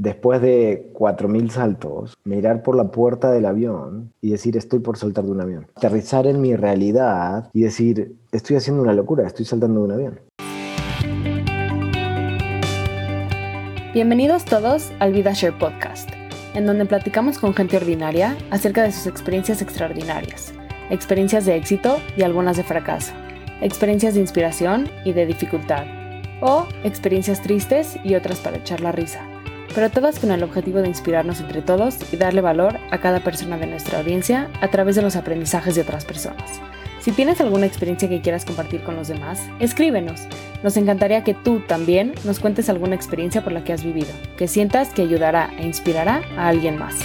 [0.00, 5.24] después de 4.000 saltos, mirar por la puerta del avión y decir, estoy por saltar
[5.24, 5.66] de un avión.
[5.76, 10.20] Aterrizar en mi realidad y decir, estoy haciendo una locura, estoy saltando de un avión.
[13.92, 16.08] Bienvenidos todos al VidaShare Podcast,
[16.54, 20.54] en donde platicamos con gente ordinaria acerca de sus experiencias extraordinarias,
[20.88, 23.12] experiencias de éxito y algunas de fracaso,
[23.60, 25.84] experiencias de inspiración y de dificultad,
[26.40, 29.29] o experiencias tristes y otras para echar la risa
[29.74, 33.58] pero todas con el objetivo de inspirarnos entre todos y darle valor a cada persona
[33.58, 36.60] de nuestra audiencia a través de los aprendizajes de otras personas.
[37.00, 40.22] Si tienes alguna experiencia que quieras compartir con los demás, escríbenos.
[40.62, 44.48] Nos encantaría que tú también nos cuentes alguna experiencia por la que has vivido, que
[44.48, 46.96] sientas que ayudará e inspirará a alguien más.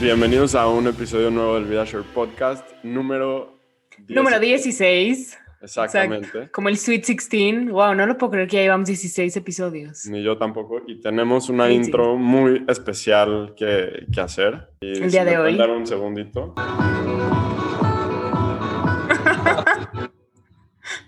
[0.00, 3.58] Bienvenidos a un episodio nuevo del VidaShare Podcast número
[4.06, 5.47] Número 16.
[5.60, 6.50] Exactamente.
[6.52, 7.70] Como el Sweet 16.
[7.70, 10.06] Wow, no lo puedo creer que ya llevamos 16 episodios.
[10.06, 10.82] Ni yo tampoco.
[10.86, 14.70] Y tenemos una intro muy especial que, que hacer.
[14.80, 15.56] el día de hoy.
[15.56, 16.54] dar un segundito.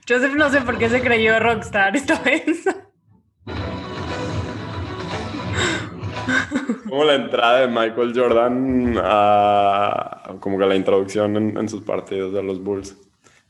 [0.08, 2.64] Joseph no sé por qué se creyó rockstar esta vez.
[6.88, 12.32] Como la entrada de Michael Jordan a como que la introducción en, en sus partidos
[12.32, 12.96] de los Bulls.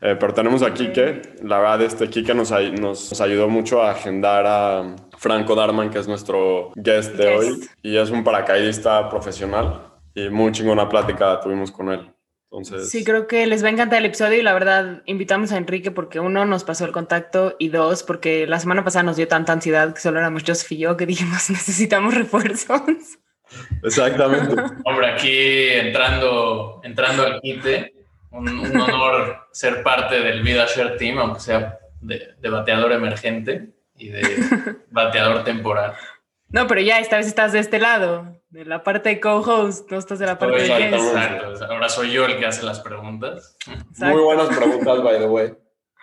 [0.02, 1.22] Eh, pero tenemos a Kike.
[1.42, 6.08] La verdad, este Kike nos, nos, ayudó mucho a agendar a Franco Darman, que es
[6.08, 7.60] nuestro guest de hoy.
[7.82, 9.86] Y es un paracaidista profesional.
[10.14, 12.10] Y muy chingona plática tuvimos con él.
[12.50, 12.90] Entonces...
[12.90, 15.92] Sí, creo que les va a encantar el episodio y la verdad invitamos a Enrique
[15.92, 19.52] porque uno nos pasó el contacto y dos porque la semana pasada nos dio tanta
[19.52, 23.18] ansiedad que solo éramos Joseph y yo que dijimos necesitamos refuerzos.
[23.84, 24.54] Exactamente.
[24.84, 27.92] Hombre, aquí entrando, entrando al quite,
[28.30, 34.22] un, honor ser parte del Vida Share Team, aunque sea de, bateador emergente y de
[34.90, 35.94] bateador temporal.
[36.48, 39.98] No, pero ya esta vez estás de este lado, de la parte de co-host, no
[39.98, 40.94] estás de la parte de guest.
[40.94, 43.56] Exacto, ahora soy yo el que hace las preguntas.
[43.98, 45.52] Muy buenas preguntas, by the way.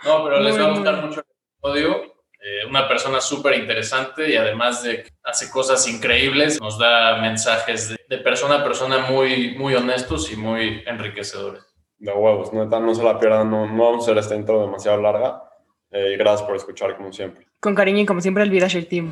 [0.05, 2.17] No, pero les va a gustar mucho el episodio.
[2.39, 7.89] Eh, una persona súper interesante y además de que hace cosas increíbles, nos da mensajes
[7.89, 11.67] de, de persona a persona muy, muy honestos y muy enriquecedores
[11.99, 15.01] de huevos, neta, no se la pierdan, no, no vamos a hacer esta intro demasiado
[15.01, 15.43] larga.
[15.91, 17.47] Eh, y gracias por escuchar como siempre.
[17.59, 19.11] Con cariño y como siempre el VidaShare Team.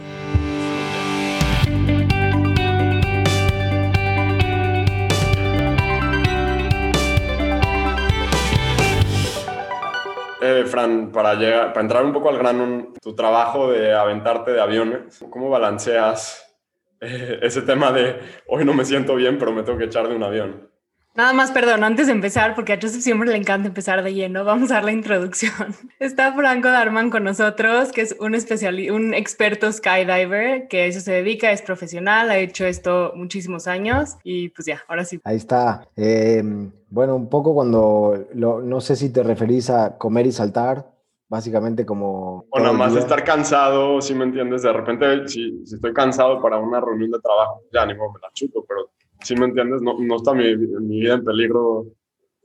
[10.42, 14.62] Eh, Fran, para, llegar, para entrar un poco al grano, tu trabajo de aventarte de
[14.62, 16.56] aviones, ¿cómo balanceas
[17.00, 20.16] eh, ese tema de hoy no me siento bien, pero me tengo que echar de
[20.16, 20.70] un avión?
[21.16, 24.44] Nada más, perdón, antes de empezar, porque a Joseph siempre le encanta empezar de lleno,
[24.44, 25.54] vamos a dar la introducción.
[26.00, 31.00] Está Franco Darman con nosotros, que es un, especial, un experto skydiver, que a eso
[31.00, 35.22] se dedica, es profesional, ha hecho esto muchísimos años y pues ya, ahora sí.
[35.24, 35.88] Ahí está.
[35.96, 40.86] Em, bueno, un poco cuando, no sé si te referís a comer y saltar,
[41.30, 42.46] básicamente como...
[42.50, 46.58] O nada más estar cansado, si me entiendes, de repente si, si, estoy cansado para
[46.58, 48.90] una reunión de trabajo, ya ni modo me la chuto, pero
[49.22, 51.88] si me entiendes, no, no está mi, mi, vida en peligro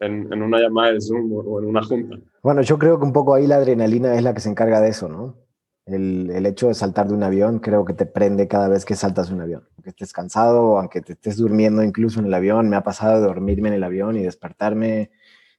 [0.01, 2.19] en, en, una llamada de Zoom o en una junta.
[2.43, 4.89] Bueno, yo creo que un poco ahí la adrenalina es la que se encarga de
[4.89, 5.37] eso, ¿no?
[5.87, 8.95] El, el, hecho de saltar de un avión creo que te prende cada vez que
[8.95, 9.69] saltas de un avión.
[9.77, 13.27] Aunque estés cansado, aunque te estés durmiendo incluso en el avión, me ha pasado de
[13.27, 15.11] dormirme en el avión y despertarme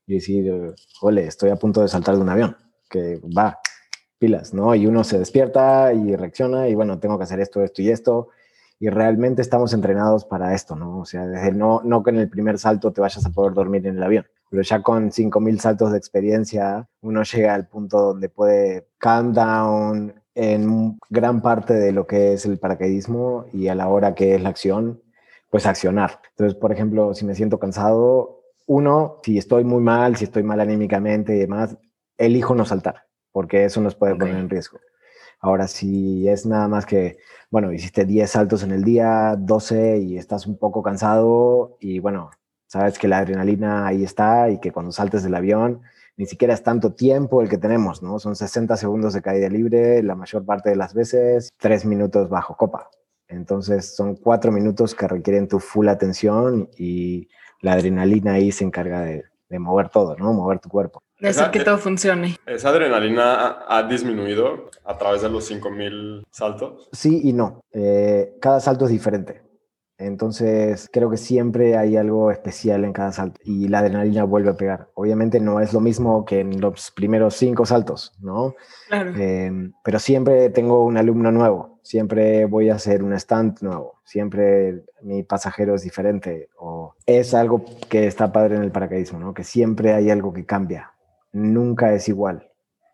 [0.07, 2.55] y decir, ole, estoy a punto de saltar de un avión,
[2.89, 3.59] que va,
[4.17, 4.73] pilas, ¿no?
[4.75, 8.29] Y uno se despierta y reacciona y bueno, tengo que hacer esto, esto y esto
[8.81, 10.97] y realmente estamos entrenados para esto, ¿no?
[10.97, 13.85] O sea, desde no, no que en el primer salto te vayas a poder dormir
[13.85, 18.27] en el avión, pero ya con 5.000 saltos de experiencia uno llega al punto donde
[18.27, 23.87] puede calm down en gran parte de lo que es el paracaidismo y a la
[23.87, 24.99] hora que es la acción,
[25.51, 26.19] pues accionar.
[26.31, 30.59] Entonces, por ejemplo, si me siento cansado, uno, si estoy muy mal, si estoy mal
[30.59, 31.77] anímicamente y demás,
[32.17, 34.79] elijo no saltar, porque eso nos puede poner en riesgo.
[35.41, 37.17] Ahora, si es nada más que,
[37.49, 42.29] bueno, hiciste 10 saltos en el día, 12 y estás un poco cansado y bueno,
[42.67, 45.81] sabes que la adrenalina ahí está y que cuando saltes del avión
[46.15, 48.19] ni siquiera es tanto tiempo el que tenemos, ¿no?
[48.19, 52.55] Son 60 segundos de caída libre la mayor parte de las veces, 3 minutos bajo
[52.55, 52.91] copa.
[53.27, 57.29] Entonces son 4 minutos que requieren tu full atención y
[57.61, 60.31] la adrenalina ahí se encarga de, de mover todo, ¿no?
[60.33, 61.03] Mover tu cuerpo.
[61.19, 62.37] De hacer que todo funcione.
[62.45, 66.89] ¿Esa adrenalina ha disminuido a través de los 5.000 saltos?
[66.93, 67.61] Sí y no.
[67.73, 69.43] Eh, cada salto es diferente.
[69.97, 74.57] Entonces, creo que siempre hay algo especial en cada salto y la adrenalina vuelve a
[74.57, 74.89] pegar.
[74.95, 78.55] Obviamente no es lo mismo que en los primeros cinco saltos, ¿no?
[78.87, 79.13] Claro.
[79.15, 79.51] Eh,
[79.83, 85.23] pero siempre tengo un alumno nuevo siempre voy a hacer un stand nuevo, siempre mi
[85.23, 89.33] pasajero es diferente o es algo que está padre en el paracaidismo, ¿no?
[89.33, 90.93] Que siempre hay algo que cambia,
[91.31, 92.47] nunca es igual.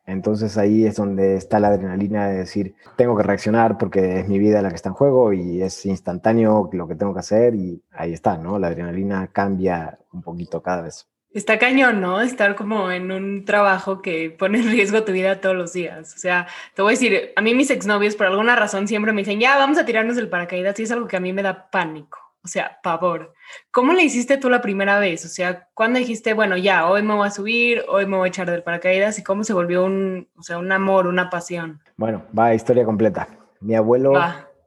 [0.06, 4.40] Entonces ahí es donde está la adrenalina de decir, tengo que reaccionar porque es mi
[4.40, 7.84] vida la que está en juego y es instantáneo lo que tengo que hacer y
[7.92, 8.58] ahí está, ¿no?
[8.58, 11.08] La adrenalina cambia un poquito cada vez.
[11.38, 12.20] Está cañón, ¿no?
[12.20, 16.16] Estar como en un trabajo que pone en riesgo tu vida todos los días.
[16.16, 19.22] O sea, te voy a decir, a mí mis exnovios por alguna razón siempre me
[19.22, 21.70] dicen, ya, vamos a tirarnos del paracaídas y es algo que a mí me da
[21.70, 22.18] pánico.
[22.44, 23.36] O sea, pavor.
[23.70, 25.26] ¿Cómo le hiciste tú la primera vez?
[25.26, 28.30] O sea, ¿cuándo dijiste, bueno, ya, hoy me voy a subir, hoy me voy a
[28.30, 29.20] echar del paracaídas?
[29.20, 31.84] ¿Y cómo se volvió un, o sea, un amor, una pasión?
[31.98, 33.28] Bueno, va, historia completa.
[33.60, 34.14] Mi abuelo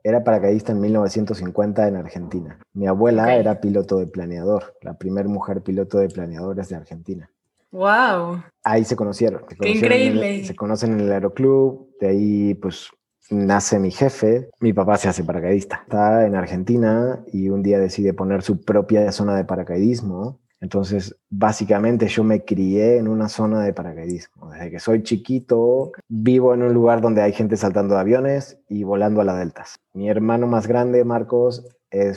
[0.02, 2.58] era paracaidista en 1950 en Argentina.
[2.73, 7.31] Mi abuela era piloto de planeador, la primera mujer piloto de planeadores de Argentina.
[7.70, 8.43] ¡Wow!
[8.64, 9.43] Ahí se conocieron.
[9.61, 10.44] ¡Qué increíble!
[10.44, 12.91] se conocen en el aeroclub, de ahí pues
[13.31, 15.81] nace mi jefe, mi papá se hace paracaidista.
[15.82, 20.41] Está en Argentina y un día decide poner su propia zona de paracaidismo.
[20.60, 24.50] Entonces, básicamente yo me crié en una zona de paracaidismo.
[24.50, 28.84] Desde que soy chiquito, vivo en un lugar donde hay gente saltando de aviones y
[28.84, 29.80] volando a la deltas.
[29.94, 31.66] Mi hermano más grande, Marcos,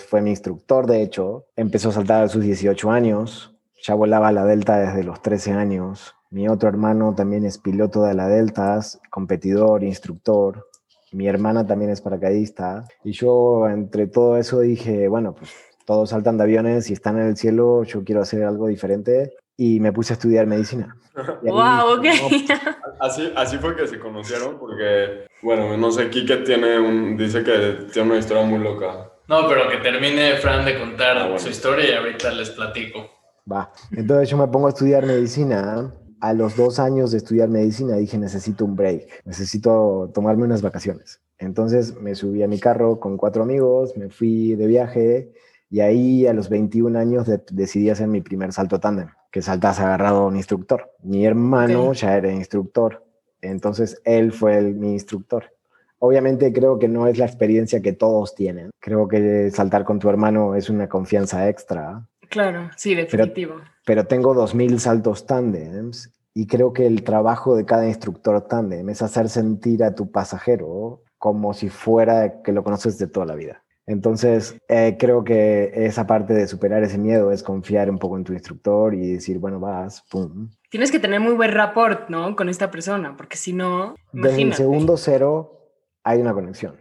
[0.08, 1.46] fue mi instructor, de hecho.
[1.56, 3.56] Empezó a saltar a sus 18 años.
[3.82, 6.14] Ya volaba a la delta desde los 13 años.
[6.30, 10.66] Mi otro hermano también es piloto de la deltas, competidor, instructor
[11.14, 12.86] mi hermana también es paracaidista.
[13.04, 15.52] Y yo entre todo eso dije, bueno, pues
[15.86, 19.34] todos saltan de aviones y están en el cielo, yo quiero hacer algo diferente.
[19.56, 20.96] Y me puse a estudiar medicina.
[21.44, 21.98] ¡Wow!
[21.98, 22.06] Ok.
[23.00, 27.88] así, así fue que se conocieron, porque, bueno, no sé, Kike tiene un, dice que
[27.92, 29.12] tiene una historia muy loca.
[29.28, 33.10] No, pero que termine Fran de contar ah, su historia y ahorita les platico.
[33.50, 33.72] Va.
[33.92, 38.18] Entonces yo me pongo a estudiar medicina a los dos años de estudiar medicina dije,
[38.18, 41.20] necesito un break, necesito tomarme unas vacaciones.
[41.38, 45.34] Entonces me subí a mi carro con cuatro amigos, me fui de viaje
[45.74, 50.18] y ahí a los 21 años decidí hacer mi primer salto tándem, que saltas agarrado
[50.18, 50.92] a un instructor.
[51.02, 53.04] Mi hermano ya era instructor,
[53.42, 55.52] entonces él fue mi instructor.
[55.98, 58.70] Obviamente creo que no es la experiencia que todos tienen.
[58.80, 62.08] Creo que saltar con tu hermano es una confianza extra.
[62.30, 63.56] Claro, sí, definitivo.
[63.56, 68.90] Pero, pero tengo 2.000 saltos tándems y creo que el trabajo de cada instructor tándem
[68.90, 73.34] es hacer sentir a tu pasajero como si fuera que lo conoces de toda la
[73.34, 73.63] vida.
[73.86, 78.24] Entonces, eh, creo que esa parte de superar ese miedo es confiar un poco en
[78.24, 80.50] tu instructor y decir, bueno, vas, pum.
[80.70, 82.36] Tienes que tener muy buen rapport, ¿no?
[82.36, 83.96] Con esta persona, porque si no...
[84.14, 85.70] Desde el segundo cero
[86.04, 86.78] hay una conexión.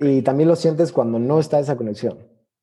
[0.00, 2.18] Y también lo sientes cuando no está esa conexión.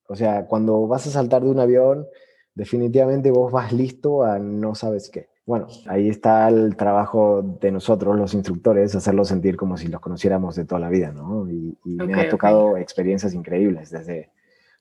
[0.07, 2.05] O sea, cuando vas a saltar de un avión,
[2.53, 5.29] definitivamente vos vas listo a no sabes qué.
[5.45, 10.55] Bueno, ahí está el trabajo de nosotros, los instructores, hacerlos sentir como si los conociéramos
[10.55, 11.49] de toda la vida, ¿no?
[11.49, 14.29] Y, me ha tocado experiencias increíbles, desde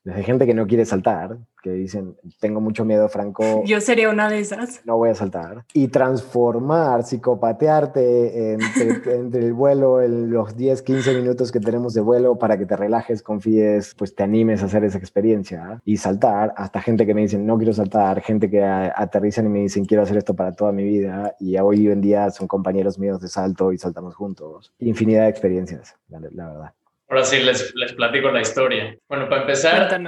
[0.04, 3.62] desde gente que no quiere saltar, que dicen, tengo mucho miedo, Franco.
[3.64, 4.84] Yo sería una de esas.
[4.84, 5.64] No voy a saltar.
[5.72, 12.00] Y transformar, psicopatearte entre, entre el vuelo, en los 10, 15 minutos que tenemos de
[12.00, 16.52] vuelo para que te relajes, confíes, pues te animes a hacer esa experiencia y saltar.
[16.56, 20.02] Hasta gente que me dicen, no quiero saltar, gente que aterrizan y me dicen, quiero
[20.02, 21.36] hacer esto para toda mi vida.
[21.38, 24.72] Y hoy en día son compañeros míos de salto y saltamos juntos.
[24.80, 26.72] Infinidad de experiencias, la verdad.
[27.12, 28.96] Ahora sí les, les platico la historia.
[29.06, 30.00] Bueno, para empezar,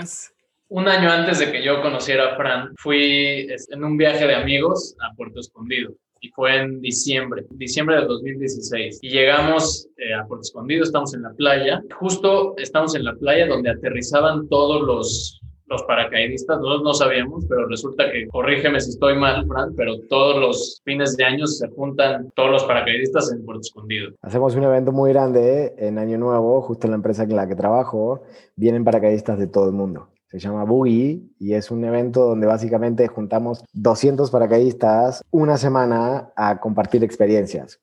[0.68, 4.96] un año antes de que yo conociera a Fran, fui en un viaje de amigos
[5.02, 5.92] a Puerto Escondido
[6.23, 9.00] y fue en diciembre, diciembre de 2016.
[9.02, 13.49] Y llegamos eh, a Puerto Escondido, estamos en la playa, justo estamos en la playa
[13.49, 19.16] donde aterrizaban todos los, los paracaidistas, nosotros no sabíamos, pero resulta que, corrígeme si estoy
[19.16, 23.62] mal, Fran, pero todos los fines de año se juntan todos los paracaidistas en Puerto
[23.62, 24.11] Escondido.
[24.23, 27.56] Hacemos un evento muy grande en Año Nuevo, justo en la empresa en la que
[27.56, 28.23] trabajo,
[28.56, 30.09] vienen paracaidistas de todo el mundo.
[30.30, 36.59] Se llama Boogie y es un evento donde básicamente juntamos 200 paracaidistas una semana a
[36.59, 37.80] compartir experiencias,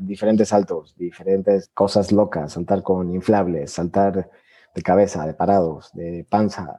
[0.00, 4.30] diferentes saltos, diferentes cosas locas, saltar con inflables, saltar
[4.74, 6.78] de cabeza, de parados, de panza,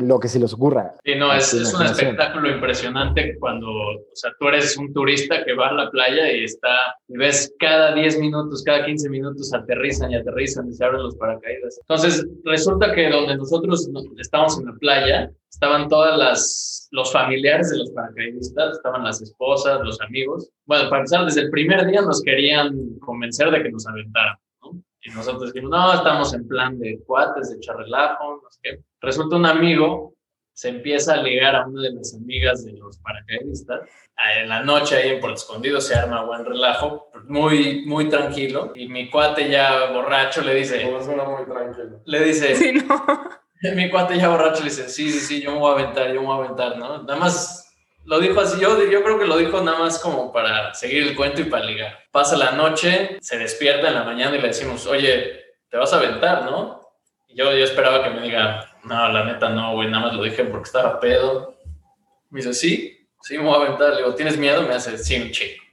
[0.00, 0.94] lo que se les ocurra.
[1.04, 5.54] Sí, no, es, es un espectáculo impresionante cuando, o sea, tú eres un turista que
[5.54, 10.12] va a la playa y está, y ves cada 10 minutos, cada 15 minutos aterrizan
[10.12, 11.78] y aterrizan y se abren los paracaídas.
[11.80, 17.78] Entonces, resulta que donde nosotros estábamos en la playa, estaban todas las, los familiares de
[17.78, 20.50] los paracaidistas, estaban las esposas, los amigos.
[20.66, 24.36] Bueno, para empezar, desde el primer día nos querían convencer de que nos aventaran.
[25.06, 28.80] Y nosotros dijimos, no, estamos en plan de cuates, de echar relajo, no sé qué.
[29.00, 30.16] Resulta un amigo
[30.56, 33.82] se empieza a ligar a una de las amigas de los paracaidistas.
[34.38, 38.72] En la noche ahí en Puerto Escondido se arma buen relajo, muy, muy tranquilo.
[38.74, 40.82] Y mi cuate ya borracho le dice...
[40.82, 42.00] Como suena muy tranquilo.
[42.06, 42.56] Le dice...
[42.56, 43.04] Sí, no.
[43.74, 46.20] Mi cuate ya borracho le dice, sí, sí, sí, yo me voy a aventar, yo
[46.20, 47.02] me voy a aventar, ¿no?
[47.02, 47.65] Nada más
[48.06, 51.16] lo dijo así, yo, yo creo que lo dijo nada más como para seguir el
[51.16, 51.98] cuento y para ligar.
[52.12, 55.96] Pasa la noche, se despierta en la mañana y le decimos, oye, te vas a
[55.96, 56.80] aventar, ¿no?
[57.26, 60.22] Y yo, yo esperaba que me diga, no, la neta no, güey, nada más lo
[60.22, 61.56] dije porque estaba pedo.
[62.30, 63.90] Me dice, sí, sí, me voy a aventar.
[63.90, 64.62] Le digo, ¿tienes miedo?
[64.62, 65.64] Me hace, sí, un chico.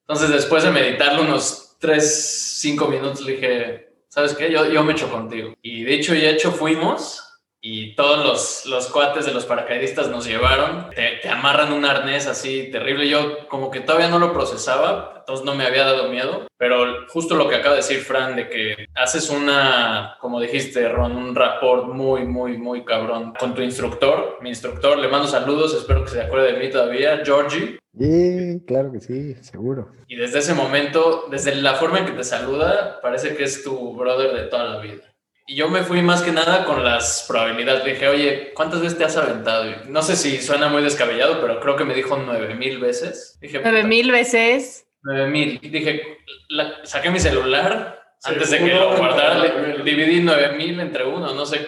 [0.00, 4.50] Entonces, después de meditarlo unos 3, 5 minutos, le dije, ¿sabes qué?
[4.50, 5.54] Yo, yo me echo contigo.
[5.60, 7.29] Y de hecho y hecho fuimos
[7.62, 12.26] y todos los, los cuates de los paracaidistas nos llevaron, te, te, amarran un arnés
[12.26, 13.08] así terrible.
[13.08, 17.36] Yo como que todavía no lo procesaba, entonces no me había dado miedo, pero justo
[17.36, 21.86] lo que acaba de decir Fran, de que haces una, como dijiste, Ron, un rapport
[21.86, 24.38] muy, muy, muy cabrón con tu instructor.
[24.40, 27.78] Mi instructor, le mando saludos, espero que se acuerde de mí todavía, Georgie.
[27.98, 29.90] Sí, claro que sí, seguro.
[30.06, 33.94] Y desde ese momento, desde la forma en que te saluda, parece que es tu
[33.96, 35.09] brother de toda la vida.
[35.50, 37.82] Y yo me fui más que nada con las probabilidades.
[37.82, 39.64] Dije, oye, ¿cuántas veces te has aventado?
[39.88, 43.36] no sé si suena muy descabellado, pero creo que me dijo nueve mil veces.
[43.40, 44.86] Dije, ¿Nueve mil veces?
[45.02, 45.58] Nueve mil.
[45.60, 46.18] Dije,
[46.50, 49.40] la, saqué mi celular antes de que lo guardara.
[49.40, 51.34] Le, dividí nueve mil entre uno.
[51.34, 51.66] No sé,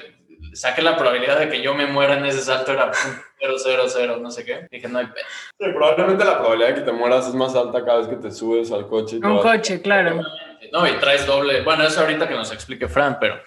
[0.53, 4.45] saqué la probabilidad de que yo me muera en ese salto era 000, no sé
[4.45, 4.69] qué.
[4.71, 5.27] Dije, no hay pena.
[5.59, 8.31] Sí, probablemente la probabilidad de que te mueras es más alta cada vez que te
[8.31, 9.17] subes al coche.
[9.17, 10.23] Un coche, claro.
[10.73, 11.63] No, y traes doble.
[11.63, 13.41] Bueno, eso ahorita que nos explique Fran, pero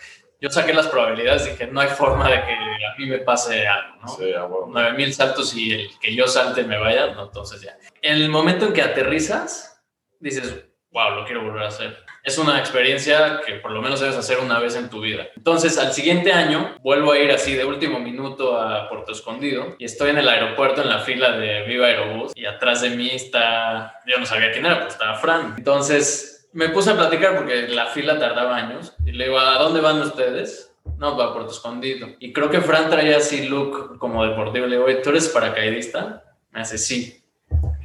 [0.46, 3.66] yo saqué las probabilidades y dije, no hay forma de que a mí me pase
[3.66, 4.08] algo, ¿no?
[4.10, 4.68] Sí, bueno.
[4.80, 7.76] 9000 saltos y el que yo salte me vaya, no, entonces ya.
[8.04, 9.84] En el momento en que aterrizas,
[10.20, 11.98] dices, wow, lo quiero volver a hacer.
[12.24, 15.26] Es una experiencia que por lo menos debes hacer una vez en tu vida.
[15.36, 19.86] Entonces, al siguiente año, vuelvo a ir así de último minuto a Puerto Escondido y
[19.86, 24.00] estoy en el aeropuerto en la fila de Viva Aerobús y atrás de mí está,
[24.06, 25.56] yo no sabía quién era, pues estaba Fran.
[25.58, 29.82] Entonces, me puse a platicar porque la fila tardaba años y le digo, ¿a dónde
[29.82, 30.74] van ustedes?
[30.98, 32.08] No, va a Puerto Escondido.
[32.20, 34.66] Y creo que Fran traía así look como deportivo.
[34.66, 36.24] Le digo, ¿tú eres paracaidista?
[36.52, 37.22] Me hace, sí.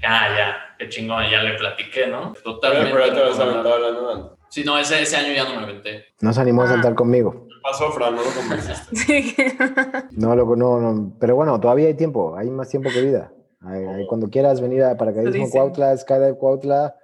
[0.06, 2.32] Ah, ya, qué chingón, ya le platiqué, ¿no?
[2.44, 2.92] Totalmente.
[2.92, 6.04] Pero, te habías aventado el año Sí, no, ese, ese año ya no me aventé.
[6.20, 7.48] No se animó a saltar conmigo.
[7.48, 8.14] ¿Qué pasó, Fran?
[8.14, 8.96] No lo convenciste.
[8.96, 9.34] Sí.
[10.12, 12.36] no, lo, no, no, pero bueno, todavía hay tiempo.
[12.36, 13.32] Hay más tiempo que vida.
[13.62, 16.94] Hay, hay, cuando quieras venir a Paracaidismo Cuautla, Skydive Cuautla,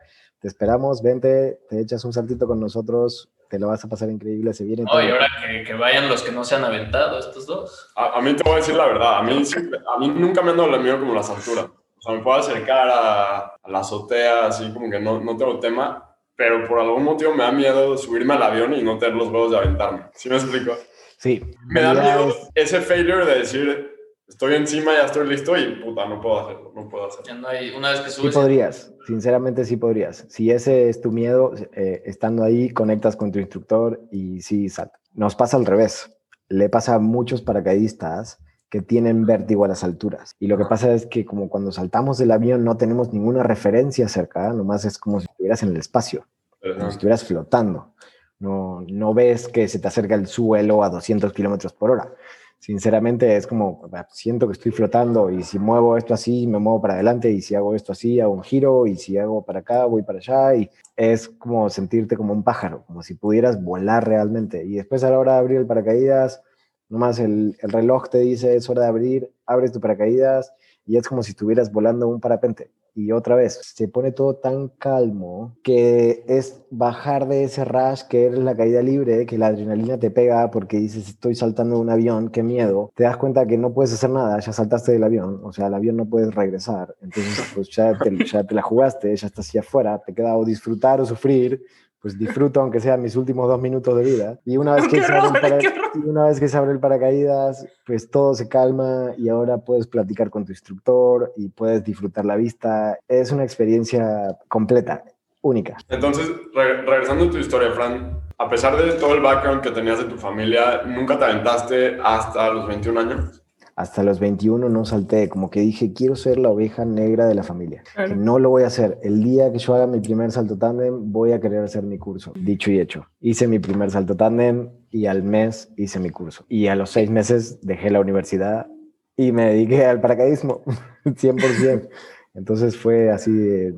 [0.46, 4.54] te esperamos, vente, te echas un saltito con nosotros, te lo vas a pasar increíble,
[4.54, 4.84] se viene.
[4.84, 7.90] No, y ahora que, que, vayan los que no se han aventado, estos dos.
[7.96, 10.52] A, a, mí te voy a decir la verdad, a mí, a mí nunca me
[10.52, 11.64] han dado el miedo como las alturas.
[11.64, 15.58] O sea, me puedo acercar a, a la azotea, así como que no, no tengo
[15.58, 19.26] tema, pero por algún motivo me da miedo subirme al avión y no tener los
[19.26, 20.04] huevos de aventarme.
[20.14, 20.76] ¿Sí me explico?
[21.18, 21.42] Sí.
[21.66, 23.95] Me da miedo ese failure de decir,
[24.28, 27.24] estoy encima, ya estoy listo y puta, no puedo hacerlo, no puedo hacerlo.
[27.26, 28.34] Ya no hay, una vez que subes...
[28.34, 30.26] Sí podrías, sinceramente sí podrías.
[30.28, 34.98] Si ese es tu miedo, eh, estando ahí, conectas con tu instructor y sí salta.
[35.14, 36.12] Nos pasa al revés.
[36.48, 40.36] Le pasa a muchos paracaidistas que tienen vértigo a las alturas.
[40.38, 44.08] Y lo que pasa es que como cuando saltamos del avión no tenemos ninguna referencia
[44.08, 46.26] cerca, nomás es como si estuvieras en el espacio,
[46.60, 47.94] como si estuvieras flotando.
[48.38, 52.12] No, no ves que se te acerca el suelo a 200 kilómetros por hora
[52.58, 56.94] sinceramente es como, siento que estoy flotando y si muevo esto así, me muevo para
[56.94, 60.02] adelante y si hago esto así, hago un giro y si hago para acá, voy
[60.02, 64.64] para allá y es como sentirte como un pájaro, como si pudieras volar realmente.
[64.64, 66.42] Y después a la hora de abrir el paracaídas,
[66.88, 70.52] nomás el, el reloj te dice es hora de abrir, abres tu paracaídas
[70.86, 74.68] y es como si estuvieras volando un parapente y otra vez se pone todo tan
[74.68, 79.98] calmo que es bajar de ese rush que eres la caída libre, que la adrenalina
[79.98, 82.90] te pega porque dices estoy saltando de un avión, qué miedo.
[82.94, 85.74] Te das cuenta que no puedes hacer nada, ya saltaste del avión, o sea, el
[85.74, 86.96] avión no puedes regresar.
[87.02, 91.04] Entonces, pues ya te, la jugaste, ya estás hacia afuera, te queda o disfrutar o
[91.04, 91.62] sufrir
[92.00, 94.38] pues disfruto aunque sean mis últimos dos minutos de vida.
[94.44, 95.58] Y una vez, que se, abre para...
[95.62, 99.86] y una vez que se abre el paracaídas, pues todo se calma y ahora puedes
[99.86, 102.98] platicar con tu instructor y puedes disfrutar la vista.
[103.08, 105.04] Es una experiencia completa,
[105.42, 105.76] única.
[105.88, 109.98] Entonces, re regresando a tu historia, Fran, a pesar de todo el background que tenías
[109.98, 113.42] de tu familia, ¿nunca te aventaste hasta los 21 años?
[113.76, 117.42] Hasta los 21 no salté, como que dije, quiero ser la oveja negra de la
[117.42, 117.84] familia.
[117.94, 118.98] Que no lo voy a hacer.
[119.02, 122.32] El día que yo haga mi primer salto tándem, voy a querer hacer mi curso.
[122.34, 123.06] Dicho y hecho.
[123.20, 126.46] Hice mi primer salto tándem y al mes hice mi curso.
[126.48, 128.66] Y a los seis meses dejé la universidad
[129.14, 130.62] y me dediqué al paracaidismo,
[131.04, 131.88] 100%.
[132.32, 133.30] Entonces fue así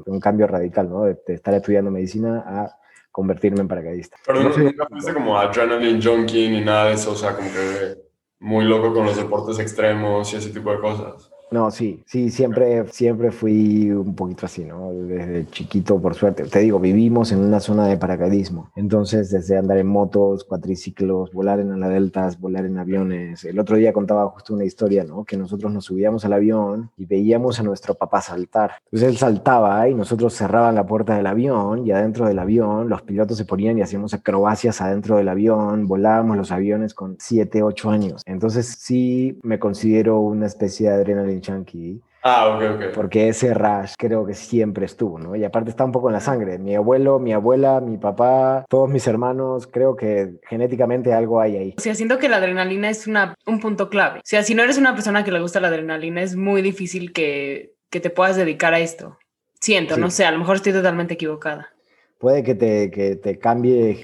[0.07, 1.05] un cambio radical, ¿no?
[1.05, 2.79] De, estar estudiando medicina a
[3.11, 4.17] convertirme en paracaidista.
[4.25, 8.08] Pero no, nunca fuiste como adrenaline junkie ni nada de eso, o sea, como que
[8.41, 11.31] muy loco con los deportes extremos y ese tipo de cosas.
[11.51, 14.93] No, sí, sí, siempre, siempre fui un poquito así, ¿no?
[14.93, 16.45] Desde chiquito, por suerte.
[16.45, 18.71] Te digo, vivimos en una zona de paracaidismo.
[18.77, 23.45] Entonces, desde andar en motos, cuatriciclos, volar en ala deltas, volar en aviones.
[23.45, 25.25] El otro día contaba justo una historia, ¿no?
[25.25, 28.73] Que nosotros nos subíamos al avión y veíamos a nuestro papá saltar.
[28.85, 33.03] Entonces él saltaba y nosotros cerraban la puerta del avión y adentro del avión los
[33.03, 37.91] pilotos se ponían y hacíamos acrobacias adentro del avión, volábamos los aviones con 7, 8
[37.91, 38.23] años.
[38.27, 42.01] Entonces sí me considero una especie de adrenalina Chunky.
[42.23, 42.95] Ah, ok, ok.
[42.95, 45.37] Porque ese rush creo que siempre estuvo, ¿no?
[45.37, 46.59] Y aparte está un poco en la sangre.
[46.59, 51.75] Mi abuelo, mi abuela, mi papá, todos mis hermanos, creo que genéticamente algo hay ahí.
[51.79, 54.19] O sea, siento que la adrenalina es una, un punto clave.
[54.19, 57.13] O sea, si no eres una persona que le gusta la adrenalina, es muy difícil
[57.13, 59.19] que, que te puedas dedicar a esto.
[59.61, 61.69] Siento, no sé, a lo mejor estoy totalmente equivocada.
[62.19, 63.95] Puede que te, que te cambie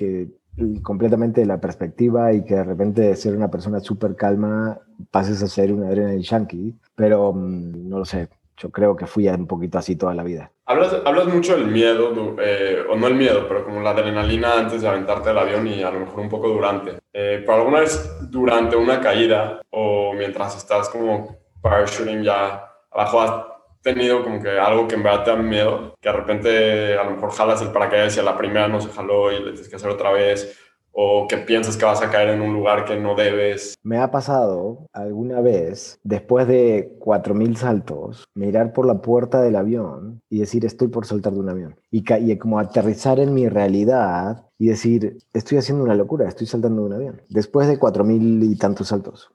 [0.83, 4.79] completamente la perspectiva y que de repente de ser una persona súper calma
[5.11, 8.29] pases a ser una adrenalina yankee, pero mm, no lo sé.
[8.57, 10.53] Yo creo que fui un poquito así toda la vida.
[10.67, 14.81] Hablas, hablas mucho del miedo, eh, o no el miedo, pero como la adrenalina antes
[14.81, 16.93] de aventarte del avión y a lo mejor un poco durante.
[17.13, 23.54] Eh, ¿Pero alguna vez durante una caída o mientras estás como parachuting ya abajo
[23.85, 25.95] tenido como que algo que en verdad te da miedo?
[26.01, 28.89] Que de repente a lo mejor jalas el paracaídas y a la primera no se
[28.89, 30.59] jaló y le tienes que hacer otra vez
[30.97, 33.75] o que piensas que vas a caer en un lugar que no debes.
[33.83, 40.21] Me ha pasado alguna vez, después de 4.000 saltos, mirar por la puerta del avión
[40.31, 41.81] y decir, estoy por saltar de un avión.
[41.91, 46.83] Y, y como aterrizar en mi realidad y decir, estoy haciendo una locura, estoy saltando
[46.83, 47.23] de un avión.
[47.29, 49.33] Después de 4.000 y tantos saltos.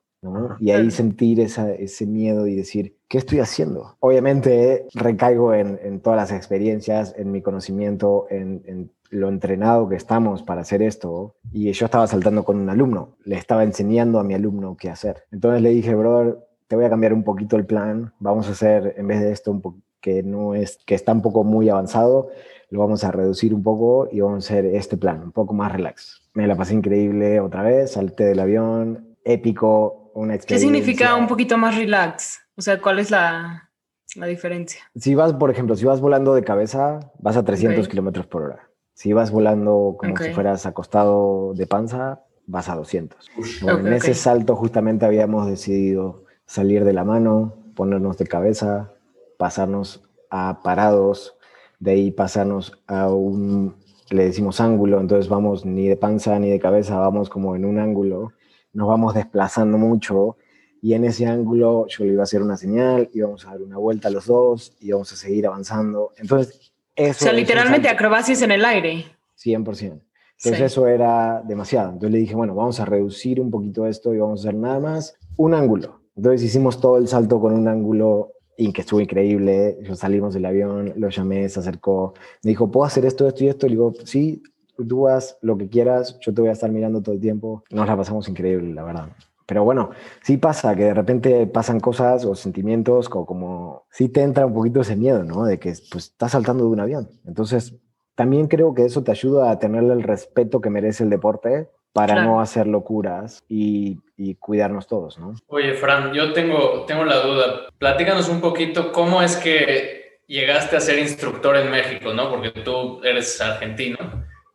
[0.59, 3.95] Y ahí sentir ese miedo y decir, ¿qué estoy haciendo?
[3.99, 9.95] Obviamente recaigo en, en todas las experiencias, en mi conocimiento, en, en lo entrenado que
[9.95, 14.23] estamos para hacer esto, y yo estaba saltando con un alumno, le estaba enseñando a
[14.23, 15.23] mi alumno qué hacer.
[15.31, 18.93] Entonces le dije, brother, te voy a cambiar un poquito el plan, vamos a hacer,
[18.97, 22.29] en vez de esto un que no es, que está un poco muy avanzado,
[22.69, 25.71] lo vamos a reducir un poco y vamos a hacer este plan, un poco más
[25.71, 26.21] relax.
[26.33, 30.69] Me la pasé increíble otra vez, salté del avión, épico, una experiencia.
[30.69, 32.39] ¿Qué significa un poquito más relax?
[32.55, 33.69] O sea, ¿cuál es la,
[34.15, 34.81] la diferencia?
[34.95, 38.69] Si vas, por ejemplo, si vas volando de cabeza, vas a 300 kilómetros por hora.
[38.93, 43.29] Si vas volando como si fueras acostado de panza, vas a 200.
[43.61, 48.91] en ese salto justamente habíamos decidido salir de la mano, ponernos de cabeza,
[49.37, 51.37] pasarnos a parados,
[51.79, 53.75] de ahí pasarnos a un,
[54.09, 57.79] le decimos ángulo, entonces vamos ni de panza ni de cabeza, vamos como en un
[57.79, 58.33] ángulo,
[58.73, 60.37] nos vamos desplazando mucho
[60.81, 63.77] y en ese ángulo yo le iba a hacer una señal, íbamos a dar una
[63.77, 66.13] vuelta a los dos, y íbamos a seguir avanzando.
[66.17, 69.05] Entonces o sea, literalmente acrobacias en el aire.
[69.37, 70.01] 100%.
[70.41, 71.89] Entonces eso era demasiado.
[71.89, 74.79] Entonces le dije, bueno, vamos a reducir un poquito esto y vamos a hacer nada
[74.79, 76.01] más un ángulo.
[76.15, 79.77] Entonces hicimos todo el salto con un ángulo y que estuvo increíble.
[79.83, 83.47] Yo salimos del avión, lo llamé, se acercó, me dijo, ¿puedo hacer esto, esto y
[83.49, 83.67] esto?
[83.67, 84.41] Le digo, sí,
[84.85, 87.63] tú haz lo que quieras, yo te voy a estar mirando todo el tiempo.
[87.69, 89.09] Nos la pasamos increíble, la verdad.
[89.45, 89.89] Pero bueno,
[90.21, 94.53] sí pasa que de repente pasan cosas o sentimientos como, como sí te entra un
[94.53, 95.43] poquito ese miedo, ¿no?
[95.43, 97.09] De que pues estás saltando de un avión.
[97.25, 97.73] Entonces,
[98.13, 102.23] también creo que eso te ayuda a tenerle el respeto que merece el deporte para
[102.23, 105.33] no hacer locuras y, y, cuidarnos todos, ¿no?
[105.47, 107.69] Oye, Fran, yo tengo, tengo la duda.
[107.77, 112.29] Platícanos un poquito cómo es que llegaste a ser instructor en México, ¿no?
[112.29, 113.97] Porque tú eres argentino.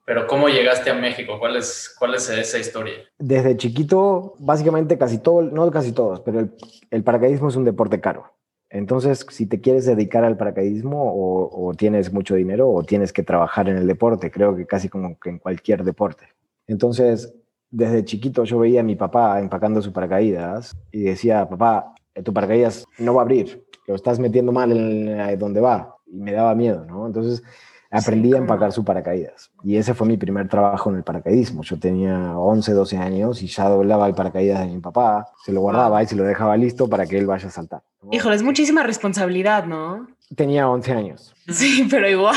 [0.07, 1.38] Pero ¿cómo llegaste a México?
[1.38, 2.95] ¿Cuál es, cuál es esa historia?
[3.19, 6.47] Desde chiquito, básicamente casi todo, no casi todos, pero
[6.90, 8.35] el, paracaidismo es un deporte caro.
[8.69, 13.23] Entonces, si te quieres dedicar al paracaidismo o, o, tienes mucho dinero o tienes que
[13.23, 16.29] trabajar en el deporte, creo que casi como que en cualquier deporte.
[16.67, 17.33] Entonces,
[17.71, 22.85] desde chiquito yo veía a mi papá empacando su paracaídas y decía, papá, tu paracaídas
[22.99, 25.97] no va a abrir, lo estás metiendo mal en donde va.
[26.07, 27.07] Y me daba miedo, ¿no?
[27.07, 27.43] Entonces,
[27.90, 29.51] aprendí a empacar su paracaídas.
[29.62, 31.62] Y ese fue mi primer trabajo en el paracaidismo.
[31.62, 35.61] Yo tenía 11, 12 años y ya doblaba el paracaídas de mi papá, se lo
[35.61, 37.83] guardaba y se lo dejaba listo para que él vaya a saltar.
[38.11, 40.09] Híjole, es muchísima responsabilidad, ¿no?
[40.35, 41.35] Tenía 11 años.
[41.49, 42.37] Sí, pero igual.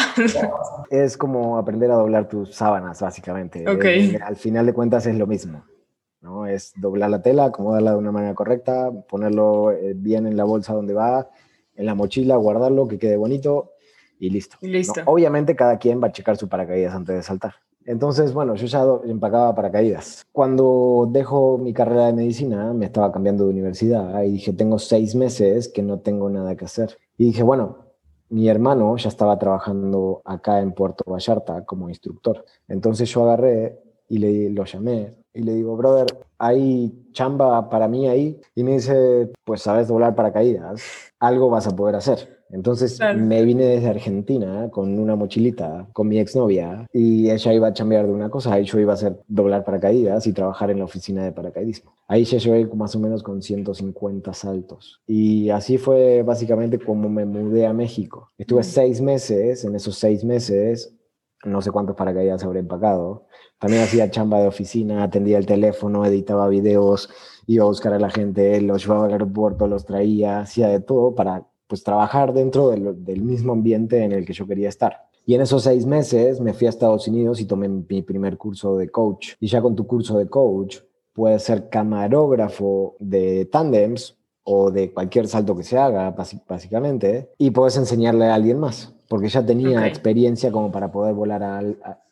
[0.89, 3.67] Es como aprender a doblar tus sábanas, básicamente.
[3.67, 4.15] Okay.
[4.15, 5.63] Eh, al final de cuentas es lo mismo.
[6.21, 6.45] ¿no?
[6.45, 10.73] Es doblar la tela, acomodarla de una manera correcta, ponerlo eh, bien en la bolsa
[10.73, 11.29] donde va,
[11.75, 13.71] en la mochila, guardarlo, que quede bonito
[14.19, 14.57] y listo.
[14.61, 15.01] listo.
[15.05, 17.55] Obviamente cada quien va a checar su paracaídas antes de saltar.
[17.85, 20.25] Entonces, bueno, yo ya empacaba paracaídas.
[20.33, 25.15] Cuando dejo mi carrera de medicina, me estaba cambiando de universidad y dije, tengo seis
[25.15, 26.97] meses que no tengo nada que hacer.
[27.17, 27.77] Y dije, bueno,
[28.29, 32.43] mi hermano ya estaba trabajando acá en Puerto Vallarta como instructor.
[32.67, 38.07] Entonces yo agarré y le, lo llamé y le digo, brother, ¿hay chamba para mí
[38.09, 38.41] ahí?
[38.53, 40.81] Y me dice, pues sabes doblar paracaídas,
[41.19, 42.36] algo vas a poder hacer.
[42.49, 47.73] Entonces me vine desde Argentina con una mochilita, con mi exnovia, y ella iba a
[47.73, 50.85] chambear de una cosa, y yo iba a hacer doblar paracaídas y trabajar en la
[50.85, 51.93] oficina de paracaidismo.
[52.07, 55.01] Ahí ya llegué más o menos con 150 saltos.
[55.05, 58.31] Y así fue básicamente como me mudé a México.
[58.37, 60.93] Estuve seis meses, en esos seis meses,
[61.43, 63.27] no sé cuántos paracaídas habré empacado.
[63.59, 67.09] También hacía chamba de oficina, atendía el teléfono, editaba videos,
[67.47, 71.15] iba a buscar a la gente, los llevaba al aeropuerto, los traía, hacía de todo
[71.15, 75.07] para pues trabajar dentro del, mismo ambiente en el que yo quería estar.
[75.25, 78.77] Y en esos seis meses me fui a Estados Unidos y tomé mi primer curso
[78.77, 79.33] de coach.
[79.39, 80.77] Y ya con tu curso de coach
[81.13, 86.15] puedes ser camarógrafo de tandems o de cualquier salto que se haga,
[86.47, 91.43] básicamente, y puedes enseñarle a alguien más, porque ya tenía experiencia como para poder volar
[91.43, 91.61] a,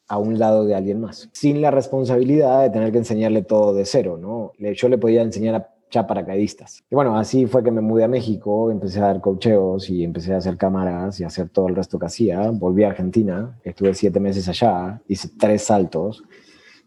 [0.07, 3.85] a, un lado de alguien más, sin la responsabilidad de tener que enseñarle todo de
[3.85, 4.51] cero, ¿no?
[4.73, 6.83] Yo le podía enseñar a ya paracaidistas.
[6.89, 10.33] Y bueno, así fue que me mudé a México, empecé a dar cocheos y empecé
[10.33, 12.51] a hacer cámaras y a hacer todo el resto que hacía.
[12.51, 16.23] Volví a Argentina, estuve siete meses allá, hice tres saltos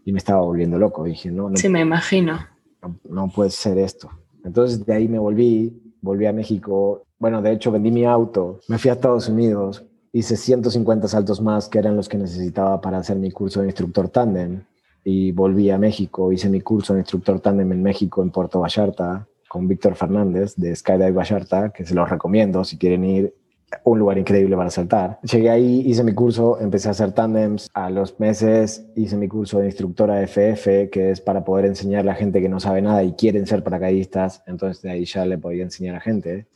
[0.04, 1.04] y me estaba volviendo loco.
[1.04, 1.56] Dije, no, no.
[1.56, 2.38] Sí, me imagino.
[3.08, 4.10] No, puede ser esto.
[4.44, 7.02] Entonces de ahí me volví, volví a México.
[7.18, 11.68] Bueno, de hecho vendí mi auto, me fui a Estados Unidos, hice 150 saltos más
[11.68, 14.62] que eran los que necesitaba para hacer mi curso de instructor tándem
[15.04, 19.26] y volví a México, hice mi curso de instructor tándem en México, en Puerto Vallarta,
[19.48, 23.34] con Víctor Fernández de Skydive Vallarta, que se los recomiendo si quieren ir
[23.84, 25.18] un lugar increíble para saltar.
[25.22, 27.68] Llegué ahí, hice mi curso, empecé a hacer tandems.
[27.74, 32.04] A los meses hice mi curso de instructora FF, que es para poder enseñar a
[32.04, 34.42] la gente que no sabe nada y quieren ser paracaidistas.
[34.46, 36.46] Entonces de ahí ya le podía enseñar a gente.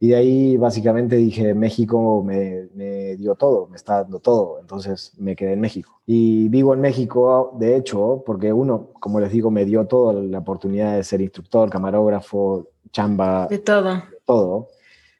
[0.00, 5.12] Y de ahí básicamente dije, México me, me, dio todo, me está dando todo, entonces
[5.18, 6.00] me quedé en México.
[6.06, 10.38] Y vivo en México, de hecho, porque uno, como les digo, me dio todo, la
[10.38, 13.48] oportunidad de ser instructor, camarógrafo, chamba.
[13.48, 14.02] De todo.
[14.24, 14.68] todo.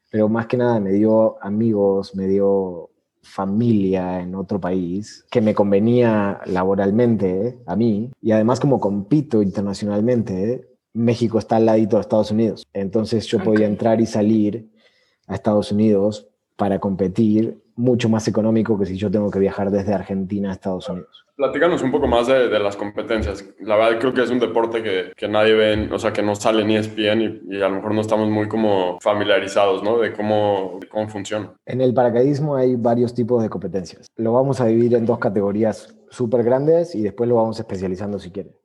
[0.09, 2.89] Pero más que nada me dio amigos, me dio
[3.21, 10.68] familia en otro país que me convenía laboralmente a mí y además como compito internacionalmente
[10.93, 12.67] México está al ladito de Estados Unidos.
[12.73, 14.69] Entonces yo podía entrar y salir
[15.27, 19.93] a Estados Unidos para competir mucho más económico que si yo tengo que viajar desde
[19.93, 21.25] Argentina a Estados Unidos.
[21.39, 23.45] Platícanos un poco más de, las competencias.
[23.61, 26.35] La verdad creo que es un deporte que, que nadie ve, o sea, que no
[26.35, 29.99] sale ni ESPN y, y, a lo mejor no estamos muy como familiarizados, ¿no?
[29.99, 31.53] De cómo, cómo funciona.
[31.65, 34.07] En el paracaidismo hay varios tipos de competencias.
[34.17, 38.31] Lo vamos a dividir en dos categorías súper grandes y después lo vamos especializando si
[38.31, 38.58] quieren.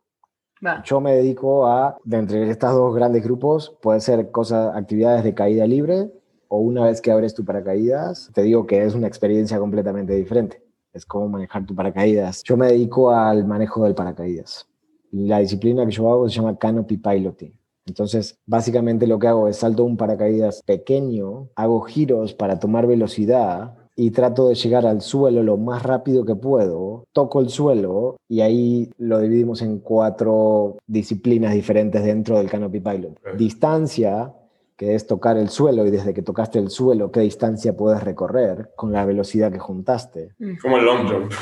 [0.85, 5.35] Yo me dedico a, de entre estos dos grandes grupos, puede ser cosas, actividades de
[5.35, 6.11] caída libre
[6.49, 10.63] o una vez que abres tu paracaídas, te digo que es una experiencia completamente diferente.
[10.93, 12.43] Es como manejar tu paracaídas.
[12.45, 14.69] Yo me dedico al manejo del paracaídas.
[15.11, 17.53] La disciplina que yo hago se llama canopy piloting.
[17.87, 23.77] Entonces, básicamente lo que hago es salto un paracaídas pequeño, hago giros para tomar velocidad
[23.97, 28.41] y trato de llegar al suelo lo más rápido que puedo, toco el suelo y
[28.41, 33.21] ahí lo dividimos en cuatro disciplinas diferentes dentro del Canopy Pilot.
[33.37, 34.33] Distancia,
[34.77, 38.73] que es tocar el suelo y desde que tocaste el suelo, qué distancia puedes recorrer
[38.75, 40.35] con la velocidad que juntaste.
[40.61, 41.33] Como el long jump.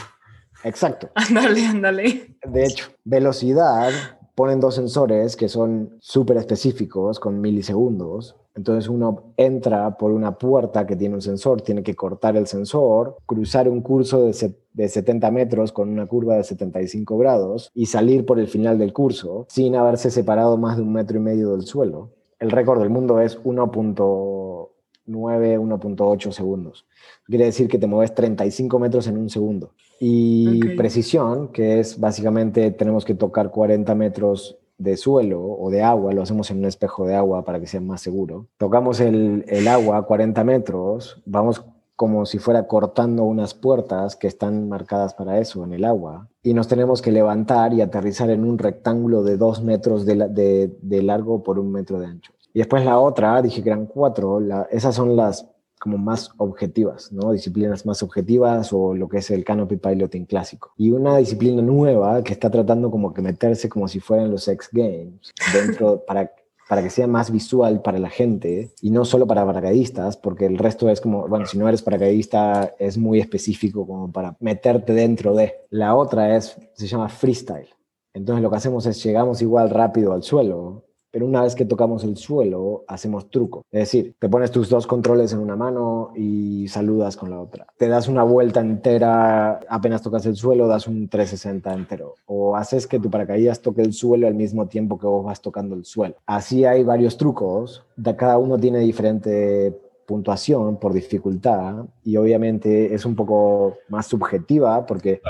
[0.65, 1.11] Exacto.
[1.15, 2.37] Ándale, ándale.
[2.45, 3.91] De hecho, velocidad
[4.35, 10.87] ponen dos sensores que son súper específicos con milisegundos entonces uno entra por una puerta
[10.87, 15.31] que tiene un sensor, tiene que cortar el sensor, cruzar un curso de, de 70
[15.31, 19.75] metros con una curva de 75 grados y salir por el final del curso sin
[19.77, 22.11] haberse separado más de un metro y medio del suelo.
[22.38, 24.69] El récord del mundo es 1.9,
[25.07, 26.87] 1.8 segundos.
[27.27, 29.71] Quiere decir que te mueves 35 metros en un segundo.
[30.01, 36.12] Y precisión, que es básicamente tenemos que tocar 40 metros de suelo o de agua,
[36.12, 38.47] lo hacemos en un espejo de agua para que sea más seguro.
[38.59, 41.64] Tocamos el, el agua a 40 metros, vamos
[41.97, 46.53] como si fuera cortando unas puertas que están marcadas para eso en el agua y
[46.55, 51.45] nos tenemos que levantar y aterrizar en un rectángulo de dos metros de, de, largo
[51.45, 52.33] por un metro de ancho.
[52.53, 54.40] Y después la otra, dije que eran cuatro,
[54.71, 55.49] esas son las
[55.83, 57.33] como más objetivas, ¿no?
[57.33, 60.73] Disciplinas más objetivas o lo que es el canopy piloting clásico.
[60.77, 64.68] Y una disciplina nueva que está tratando como que meterse como si fueran los X
[64.73, 66.31] Games dentro para
[66.68, 70.57] para que sea más visual para la gente y no solo para paracaidistas, porque el
[70.57, 75.35] resto es como, bueno, si no eres paracaidista es muy específico como para meterte dentro
[75.35, 75.53] de.
[75.68, 77.68] La otra es, se llama freestyle.
[78.14, 82.03] Entonces lo que hacemos es llegamos igual rápido al suelo, pero una vez que tocamos
[82.05, 83.66] el suelo, hacemos truco.
[83.70, 87.66] Es decir, te pones tus dos controles en una mano y saludas con la otra.
[87.77, 92.14] Te das una vuelta entera, apenas tocas el suelo, das un 360 entero.
[92.25, 95.75] O haces que tu paracaídas toque el suelo al mismo tiempo que vos vas tocando
[95.75, 96.14] el suelo.
[96.25, 97.85] Así hay varios trucos.
[98.16, 105.20] Cada uno tiene diferente puntuación por dificultad y obviamente es un poco más subjetiva porque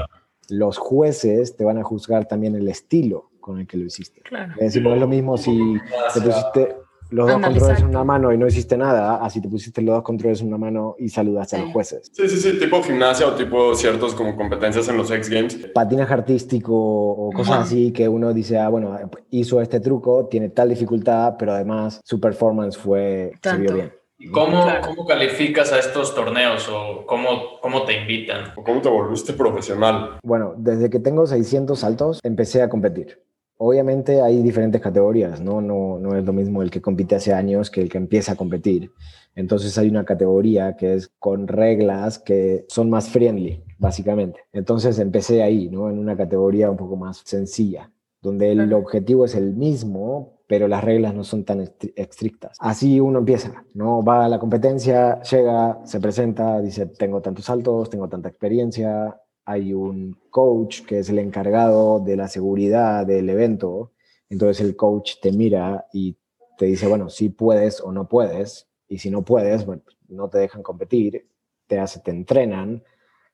[0.48, 4.22] los jueces te van a juzgar también el estilo con el que lo hiciste.
[4.22, 4.54] Claro.
[4.54, 5.78] Es decir, no es lo mismo si
[6.14, 6.76] te pusiste
[7.12, 10.02] los dos controles en una mano y no hiciste nada, así te pusiste los dos
[10.02, 12.10] controles en una mano y saludaste a los jueces.
[12.12, 15.56] Sí, sí, sí, tipo gimnasia o tipo ciertos como competencias en los X Games.
[15.74, 18.98] Patinaje artístico o cosas así que uno dice, ah, bueno,
[19.30, 23.92] hizo este truco, tiene tal dificultad, pero además su performance fue, se vio bien.
[24.30, 28.52] ¿Cómo, ¿Cómo calificas a estos torneos o cómo, cómo te invitan?
[28.56, 30.18] ¿O cómo te volviste profesional?
[30.22, 33.20] Bueno, desde que tengo 600 saltos empecé a competir.
[33.64, 35.60] Obviamente hay diferentes categorías, ¿no?
[35.60, 35.96] ¿no?
[35.96, 38.90] No es lo mismo el que compite hace años que el que empieza a competir.
[39.36, 44.40] Entonces hay una categoría que es con reglas que son más friendly, básicamente.
[44.52, 45.88] Entonces empecé ahí, ¿no?
[45.88, 50.82] En una categoría un poco más sencilla, donde el objetivo es el mismo, pero las
[50.82, 51.60] reglas no son tan
[51.94, 52.56] estrictas.
[52.58, 54.02] Así uno empieza, ¿no?
[54.02, 59.72] Va a la competencia, llega, se presenta, dice, tengo tantos saltos, tengo tanta experiencia, hay
[59.72, 63.92] un coach que es el encargado de la seguridad del evento,
[64.28, 66.16] entonces el coach te mira y
[66.56, 69.66] te dice, bueno, si puedes o no puedes, y si no puedes,
[70.08, 71.26] no te dejan competir,
[71.66, 72.82] te, hace, te entrenan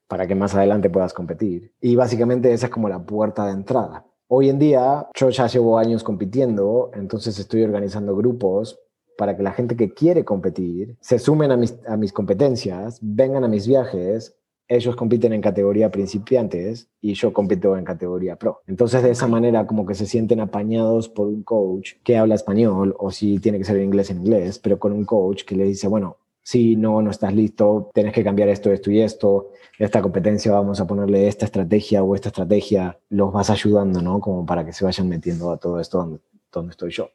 [0.07, 1.73] para que más adelante puedas competir.
[1.81, 4.05] Y básicamente esa es como la puerta de entrada.
[4.29, 8.79] Hoy en día yo ya llevo años compitiendo, entonces estoy organizando grupos
[9.17, 13.67] para que la gente que quiere competir se sumen a mis competencias, vengan a mis
[13.67, 14.38] viajes
[14.69, 18.61] ellos compiten en categoría principiantes y yo compito en categoría pro.
[18.67, 22.95] Entonces de esa manera como que se sienten apañados por un coach que habla español
[22.99, 25.65] o si tiene que ser en inglés en inglés, pero con un coach que le
[25.65, 30.01] dice, bueno, si no, no estás listo, tienes que cambiar esto, esto y esto, esta
[30.01, 34.19] competencia vamos a ponerle esta estrategia o esta estrategia, los vas ayudando, ¿no?
[34.19, 36.19] Como para que se vayan metiendo a todo esto donde,
[36.51, 37.09] donde estoy yo.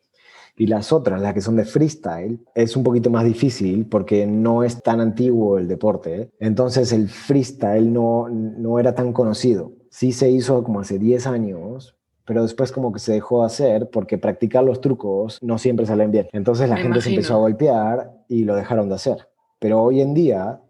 [0.57, 4.63] Y las otras, las que son de freestyle, es un poquito más difícil porque no
[4.63, 6.31] es tan antiguo el deporte.
[6.39, 9.73] Entonces el freestyle no, no era tan conocido.
[9.91, 13.91] Sí se hizo como hace 10 años, pero después como que se dejó de hacer
[13.91, 16.29] porque practicar los trucos no siempre salen bien.
[16.33, 19.29] Entonces la gente se empezó a golpear y lo dejaron de hacer.
[19.59, 20.61] Pero hoy en día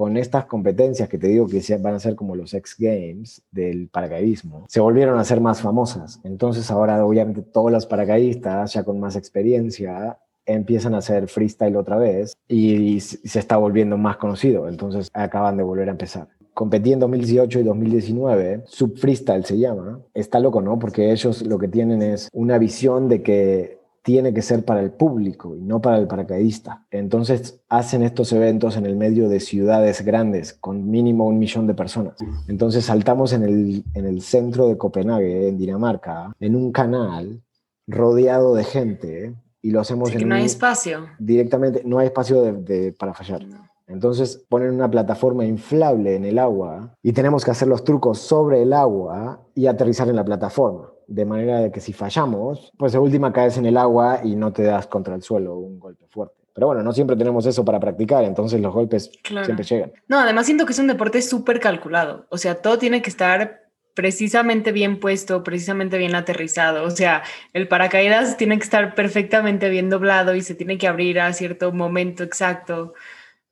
[0.00, 3.88] con estas competencias que te digo que van a ser como los X Games del
[3.88, 6.20] paracaidismo, se volvieron a ser más famosas.
[6.24, 11.98] Entonces ahora obviamente todos los paracaidistas ya con más experiencia empiezan a hacer freestyle otra
[11.98, 14.70] vez y se está volviendo más conocido.
[14.70, 20.00] Entonces acaban de volver a empezar competí en 2018 y 2019, Sub Freestyle se llama.
[20.12, 20.78] Está loco, ¿no?
[20.78, 23.79] Porque ellos lo que tienen es una visión de que
[24.10, 26.84] tiene que ser para el público y no para el paracaidista.
[26.90, 31.74] Entonces hacen estos eventos en el medio de ciudades grandes con mínimo un millón de
[31.74, 32.14] personas.
[32.48, 37.40] Entonces saltamos en el, en el centro de Copenhague, en Dinamarca, en un canal
[37.86, 41.06] rodeado de gente y lo hacemos en no hay espacio.
[41.20, 43.46] Directamente, no hay espacio de, para fallar.
[43.90, 48.62] Entonces ponen una plataforma inflable en el agua y tenemos que hacer los trucos sobre
[48.62, 52.98] el agua y aterrizar en la plataforma de manera de que si fallamos, pues de
[52.98, 56.36] última caes en el agua y no te das contra el suelo un golpe fuerte.
[56.54, 59.92] Pero bueno, no siempre tenemos eso para practicar, entonces los golpes siempre llegan.
[60.06, 63.70] No, además siento que es un deporte súper calculado, o sea, todo tiene que estar
[63.94, 66.84] precisamente bien puesto, precisamente bien aterrizado.
[66.84, 71.20] O sea, el paracaídas tiene que estar perfectamente bien doblado y se tiene que abrir
[71.20, 72.94] a cierto momento exacto.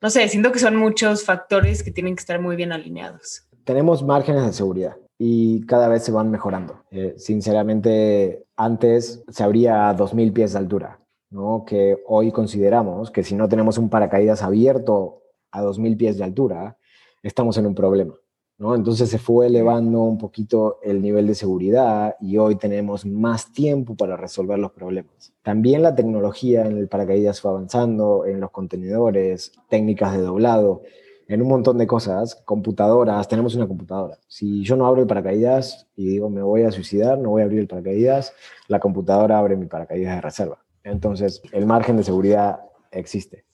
[0.01, 3.43] No sé, siento que son muchos factores que tienen que estar muy bien alineados.
[3.65, 6.85] Tenemos márgenes de seguridad y cada vez se van mejorando.
[6.89, 11.65] Eh, sinceramente, antes se abría a 2.000 pies de altura, ¿no?
[11.67, 16.77] que hoy consideramos que si no tenemos un paracaídas abierto a 2.000 pies de altura,
[17.21, 18.13] estamos en un problema.
[18.59, 18.75] ¿No?
[18.75, 23.95] Entonces se fue elevando un poquito el nivel de seguridad y hoy tenemos más tiempo
[23.95, 25.33] para resolver los problemas.
[25.41, 30.83] También la tecnología en el paracaídas fue avanzando, en los contenedores, técnicas de doblado
[31.29, 34.17] en un montón de cosas, computadoras, tenemos una computadora.
[34.27, 37.45] Si yo no abro el paracaídas y digo me voy a suicidar, no voy a
[37.45, 38.33] abrir el paracaídas,
[38.67, 40.65] la computadora abre mi paracaídas de reserva.
[40.83, 43.48] Entonces, el margen de seguridad existe.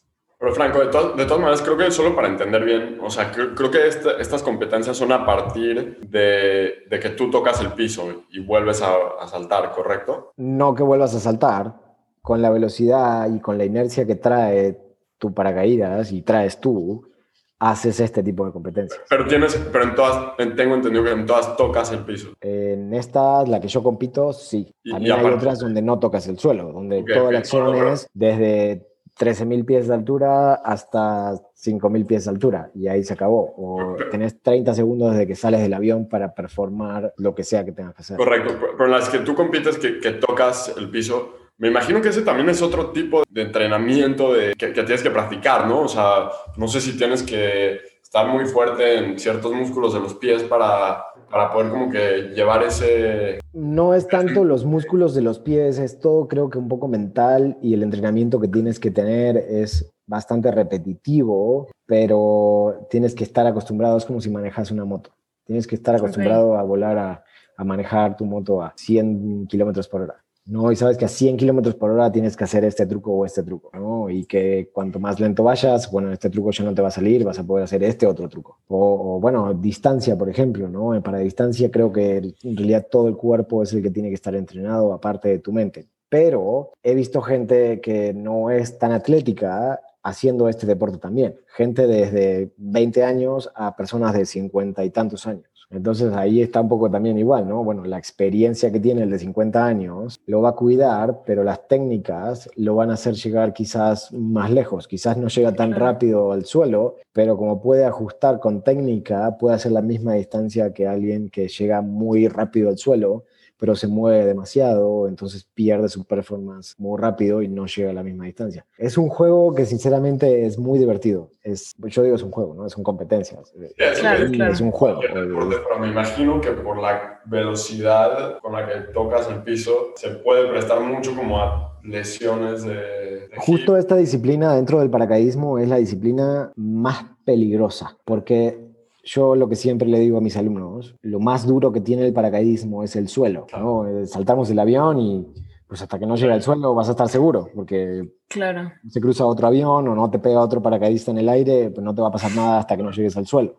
[0.45, 3.71] Pero Franco, de, de todas maneras, creo que solo para entender bien, o sea, creo,
[3.71, 8.83] que estas competencias son a partir de, de, que tú tocas el piso y vuelves
[8.83, 10.33] a, a saltar, ¿correcto?
[10.37, 11.73] No que vuelvas a saltar,
[12.21, 14.77] con la velocidad y con la inercia que trae
[15.17, 17.09] tu paracaídas y traes tú,
[17.57, 19.01] haces este tipo de competencias.
[19.09, 22.33] Pero tienes, pero en todas, tengo entendido que en todas tocas el piso.
[22.39, 24.71] En estas, la que yo compito, sí.
[24.87, 29.65] También hay otras donde no tocas el suelo, donde toda la acción es desde 13.000
[29.65, 33.53] pies de altura hasta 5.000 pies de altura y ahí se acabó.
[33.57, 37.71] O tenés 30 segundos desde que sales del avión para performar lo que sea que
[37.71, 38.17] tengas que hacer.
[38.17, 42.09] Correcto, pero en las que tú compites que, que tocas el piso, me imagino que
[42.09, 45.81] ese también es otro tipo de entrenamiento de, que, que, tienes que practicar, ¿no?
[45.81, 47.79] O sea, no sé si tienes que
[48.15, 52.63] estar muy fuerte en ciertos músculos de los pies para, para poder como que llevar
[52.63, 53.39] ese...
[53.51, 57.57] No es tanto los músculos de los pies, es todo creo que un poco mental
[57.61, 63.97] y el entrenamiento que tienes que tener es bastante repetitivo, pero tienes que estar acostumbrado,
[63.97, 65.09] es como si manejas una moto.
[65.43, 67.23] Tienes que estar acostumbrado a volar, a,
[67.57, 70.24] a manejar tu moto a 100 kilómetros por hora.
[70.45, 70.71] ¿No?
[70.71, 73.43] Y sabes que a 100 kilómetros por hora tienes que hacer este truco o este
[73.43, 74.09] truco, ¿no?
[74.09, 77.23] Y que cuanto más lento vayas, bueno, este truco ya no te va a salir,
[77.23, 78.59] vas a poder hacer este otro truco.
[78.67, 81.01] O, bueno, distancia, por ejemplo, ¿no?
[81.01, 84.35] Para distancia creo que en realidad todo el cuerpo es el que tiene que estar
[84.35, 85.87] entrenado, aparte de tu mente.
[86.09, 91.35] Pero he visto gente que no es tan atlética haciendo este deporte también.
[91.47, 95.49] Gente desde 20 años a personas de 50 y tantos años.
[95.75, 97.63] Entonces ahí está un poco también igual, ¿no?
[97.63, 101.67] Bueno, la experiencia que tiene el de 50 años lo va a cuidar, pero las
[101.67, 104.87] técnicas lo van a hacer llegar quizás más lejos.
[104.87, 109.71] Quizás no llega tan rápido al suelo, pero como puede ajustar con técnica, puede hacer
[109.71, 113.25] la misma distancia que alguien que llega muy rápido al suelo
[113.57, 118.03] pero se mueve demasiado, entonces pierde su performance muy rápido y no llega a la
[118.03, 118.65] misma distancia.
[118.77, 121.31] Es un juego que sinceramente es muy divertido.
[121.41, 122.65] Es, yo digo es un juego, ¿no?
[122.65, 123.53] Es un competencias.
[123.77, 125.01] Es un juego.
[125.01, 130.49] Pero me imagino que por la velocidad con la que tocas el piso se puede
[130.49, 133.29] prestar mucho como a lesiones de...
[133.37, 138.64] Justo esta disciplina dentro del paracaidismo es la disciplina más peligrosa, porque
[139.05, 142.13] yo lo que siempre le digo a mis alumnos, lo más duro que tiene el
[142.13, 143.45] paracaidismo es el suelo.
[143.57, 143.87] ¿no?
[143.87, 145.27] Eh, saltamos el avión y
[145.67, 148.71] pues hasta que no llegue al suelo vas a estar seguro, porque claro.
[148.87, 151.93] se cruza otro avión o no te pega otro paracaidista en el aire, pues no
[151.93, 153.55] te va a pasar nada hasta que no llegues al suelo.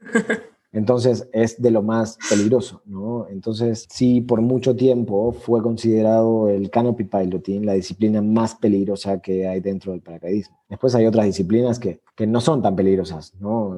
[0.72, 3.26] Entonces es de lo más peligroso, ¿no?
[3.28, 9.48] Entonces sí, por mucho tiempo fue considerado el canopy piloting la disciplina más peligrosa que
[9.48, 10.60] hay dentro del paracaidismo.
[10.68, 13.76] Después hay otras disciplinas que, que no son tan peligrosas, ¿no?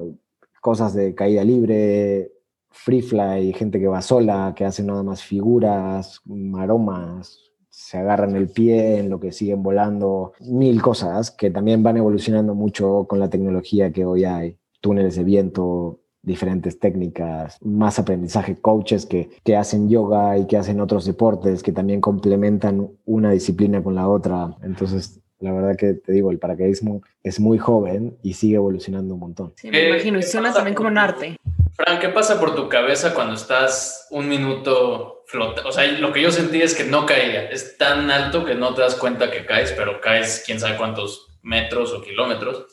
[0.62, 2.32] Cosas de caída libre,
[2.70, 8.48] free fly, gente que va sola, que hace nada más figuras, maromas, se agarran el
[8.48, 13.28] pie en lo que siguen volando, mil cosas que también van evolucionando mucho con la
[13.28, 19.88] tecnología que hoy hay, túneles de viento, diferentes técnicas, más aprendizaje, coaches que, que hacen
[19.88, 24.56] yoga y que hacen otros deportes que también complementan una disciplina con la otra.
[24.62, 29.20] Entonces, la verdad que te digo, el paracaidismo es muy joven y sigue evolucionando un
[29.20, 29.52] montón.
[29.56, 31.36] Sí, me imagino, y suena también como un arte.
[31.74, 35.68] Fran, ¿qué pasa por tu cabeza cuando estás un minuto flotando?
[35.68, 37.50] O sea, lo que yo sentí es que no caía.
[37.50, 41.28] Es tan alto que no te das cuenta que caes, pero caes quién sabe cuántos
[41.42, 42.66] metros o kilómetros.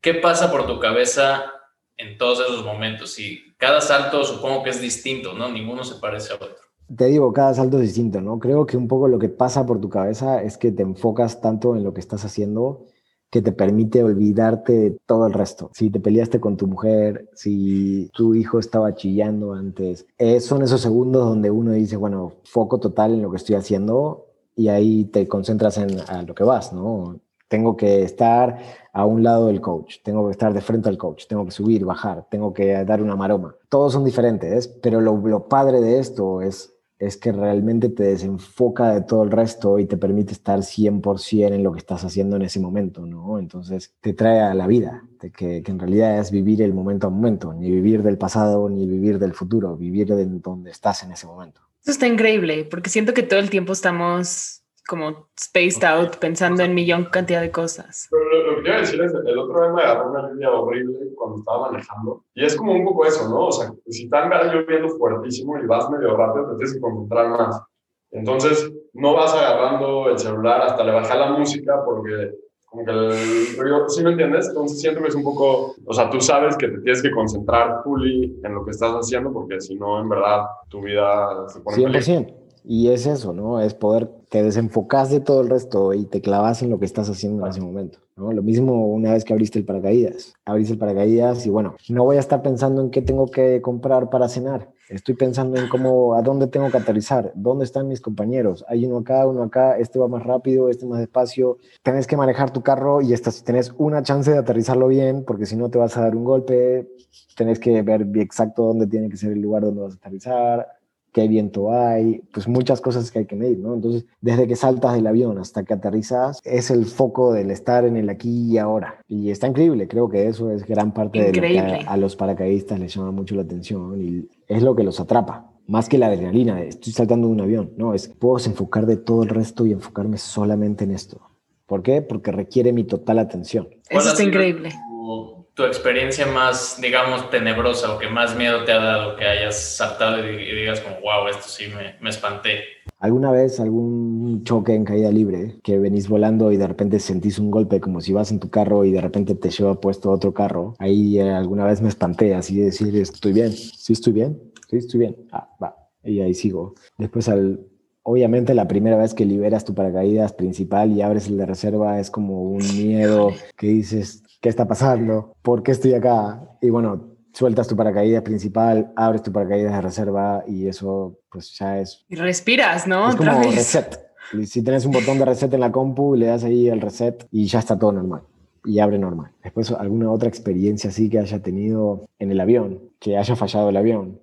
[0.00, 1.52] ¿Qué pasa por tu cabeza
[1.98, 3.18] en todos esos momentos?
[3.18, 5.50] Y cada salto supongo que es distinto, ¿no?
[5.50, 6.56] Ninguno se parece a otro.
[6.96, 8.38] Te digo, cada salto es distinto, ¿no?
[8.38, 11.76] Creo que un poco lo que pasa por tu cabeza es que te enfocas tanto
[11.76, 12.86] en lo que estás haciendo
[13.34, 15.68] que te permite olvidarte de todo el resto.
[15.74, 20.80] Si te peleaste con tu mujer, si tu hijo estaba chillando antes, eh, son esos
[20.80, 25.26] segundos donde uno dice, bueno, foco total en lo que estoy haciendo y ahí te
[25.26, 27.18] concentras en a lo que vas, ¿no?
[27.48, 28.56] Tengo que estar
[28.92, 31.84] a un lado del coach, tengo que estar de frente al coach, tengo que subir,
[31.84, 33.56] bajar, tengo que dar una maroma.
[33.68, 38.94] Todos son diferentes, pero lo, lo padre de esto es es que realmente te desenfoca
[38.94, 42.42] de todo el resto y te permite estar 100% en lo que estás haciendo en
[42.42, 43.38] ese momento, ¿no?
[43.38, 47.10] Entonces te trae a la vida, que, que, en realidad es vivir el momento a
[47.10, 51.26] momento, ni vivir del pasado, ni vivir del futuro, vivir de donde estás en ese
[51.26, 51.60] momento.
[51.82, 56.74] Eso está increíble, porque siento que todo el tiempo estamos como spaced out, pensando en
[56.74, 58.08] millón cantidad de cosas.
[58.10, 61.38] Pero lo, que quiero decir es, el otro día me agarró una lluvia horrible cuando
[61.38, 63.46] estaba manejando, y es como un poco eso, ¿no?
[63.46, 67.62] O sea, si está lloviendo fuertísimo y vas medio rápido, te tienes que concentrar más.
[68.10, 72.32] Entonces, no vas agarrando el celular hasta le bajar la música porque
[72.74, 74.48] como que el río, ¿sí me entiendes?
[74.48, 77.82] Entonces siento que es un poco, o sea, tú sabes que te tienes que concentrar
[77.84, 81.76] fully en lo que estás haciendo porque si no, en verdad, tu vida se pone
[81.76, 82.34] 100%.
[82.64, 83.60] Y es eso, ¿no?
[83.60, 87.08] Es poder, te desenfocas de todo el resto y te clavas en lo que estás
[87.08, 88.32] haciendo en ese momento, ¿no?
[88.32, 90.34] Lo mismo una vez que abriste el paracaídas.
[90.44, 94.10] Abriste el paracaídas y bueno, no voy a estar pensando en qué tengo que comprar
[94.10, 94.72] para cenar.
[94.88, 98.64] Estoy pensando en cómo, a dónde tengo que aterrizar, dónde están mis compañeros.
[98.66, 101.58] Hay uno acá, uno acá, este va más rápido, este más despacio.
[101.84, 105.54] Tienes que manejar tu carro y estás, tenés una chance de aterrizarlo bien, porque si
[105.54, 106.88] no te vas a dar un golpe.
[107.36, 110.66] Tenés que ver exacto dónde tiene que ser el lugar donde vas a aterrizar
[111.14, 113.72] qué viento hay, pues muchas cosas que hay que medir, ¿no?
[113.72, 117.96] Entonces, desde que saltas del avión hasta que aterrizas, es el foco del estar en
[117.96, 118.98] el aquí y ahora.
[119.06, 122.80] Y está increíble, creo que eso es gran parte de lo que a, los paracaidistas
[122.80, 125.52] les llama mucho la atención y es lo que los atrapa.
[125.68, 129.22] Más que la adrenalina, estoy saltando de un avión, no, es puedo enfocar de todo
[129.22, 131.20] el resto y enfocarme solamente en esto.
[131.66, 132.02] ¿Por qué?
[132.02, 133.68] Porque requiere mi total atención.
[133.88, 134.70] Eso está increíble
[135.04, 140.18] tu experiencia más, digamos, tenebrosa o que más miedo te ha dado que hayas saltado
[140.18, 142.64] y, digas como, wow, esto sí me, me espanté?
[142.98, 147.50] ¿Alguna vez algún choque en caída libre que venís volando y de repente sentís un
[147.50, 150.74] golpe como si vas en tu carro y de repente te lleva puesto otro carro?
[150.78, 153.52] Ahí eh, alguna vez me espanté así de decir, ¿estoy bien?
[153.52, 154.40] ¿Sí estoy bien?
[154.68, 155.16] Sí estoy bien.
[155.30, 155.76] Ah, va.
[156.02, 156.74] Y ahí sigo.
[156.98, 157.60] Después al,
[158.06, 162.10] Obviamente la primera vez que liberas tu paracaídas principal y abres el de reserva es
[162.10, 165.34] como un miedo que dices, ¿qué está pasando?
[165.40, 166.38] ¿Por qué estoy acá?
[166.60, 171.80] Y bueno, sueltas tu paracaídas principal, abres tu paracaídas de reserva y eso pues ya
[171.80, 172.04] es...
[172.10, 173.08] Y respiras, ¿no?
[173.08, 173.98] Es como reset.
[174.44, 177.46] Si tienes un botón de reset en la compu, le das ahí el reset y
[177.46, 178.20] ya está todo normal
[178.66, 179.30] y abre normal.
[179.42, 183.78] Después, alguna otra experiencia así que haya tenido en el avión, que haya fallado el
[183.78, 184.20] avión.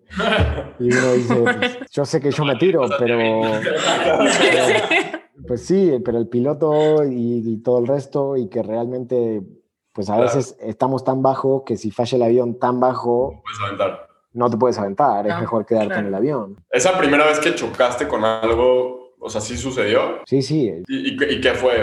[0.79, 3.17] Y uno dice, pues, yo sé que yo me tiro, pero...
[5.47, 9.41] pues sí, pero el piloto y, y todo el resto y que realmente
[9.93, 13.43] pues a veces estamos tan bajo que si falla el avión tan bajo,
[14.33, 16.57] no te puedes aventar, es mejor quedarte en el avión.
[16.71, 20.19] Esa primera vez que chocaste con algo, o sea, ¿sí sucedió?
[20.25, 20.71] Sí, sí.
[20.87, 21.73] ¿Y, qué fue?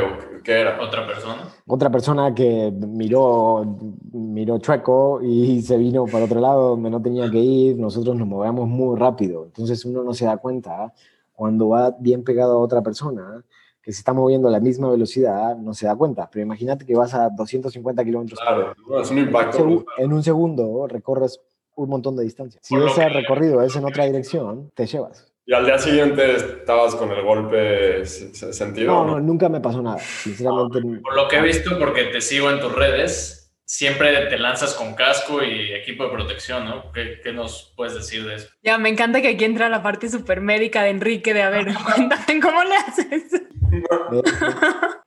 [0.43, 0.81] ¿Qué era?
[0.81, 1.55] ¿Otra persona?
[1.67, 3.77] Otra persona que miró,
[4.13, 7.77] miró chueco y se vino para otro lado donde no tenía que ir.
[7.77, 10.95] Nosotros nos movemos muy rápido, entonces uno no se da cuenta
[11.35, 13.45] cuando va bien pegado a otra persona
[13.89, 16.28] que se está moviendo a la misma velocidad no se da cuenta.
[16.30, 19.86] Pero imagínate que vas a 250 kilómetros claro, es un impacto.
[19.97, 21.41] En un segundo recorres
[21.74, 22.61] un montón de distancia.
[22.62, 25.32] Si ese recorrido es en otra dirección, te llevas.
[25.47, 28.93] ¿Y al día siguiente estabas con el golpe sentido?
[28.93, 30.82] No, no, nunca me pasó nada, sinceramente.
[31.01, 34.97] por lo que he visto, porque te sigo en tus redes, siempre te lanzas con
[34.97, 36.93] casco y equipo de protección, ¿no?
[36.93, 38.49] ¿Qué, ¿Qué, nos puedes decir de eso?
[38.62, 41.68] Ya, me encanta que aquí entra la parte super médica de Enrique, de a ver,
[41.97, 43.47] cuéntame cómo le haces.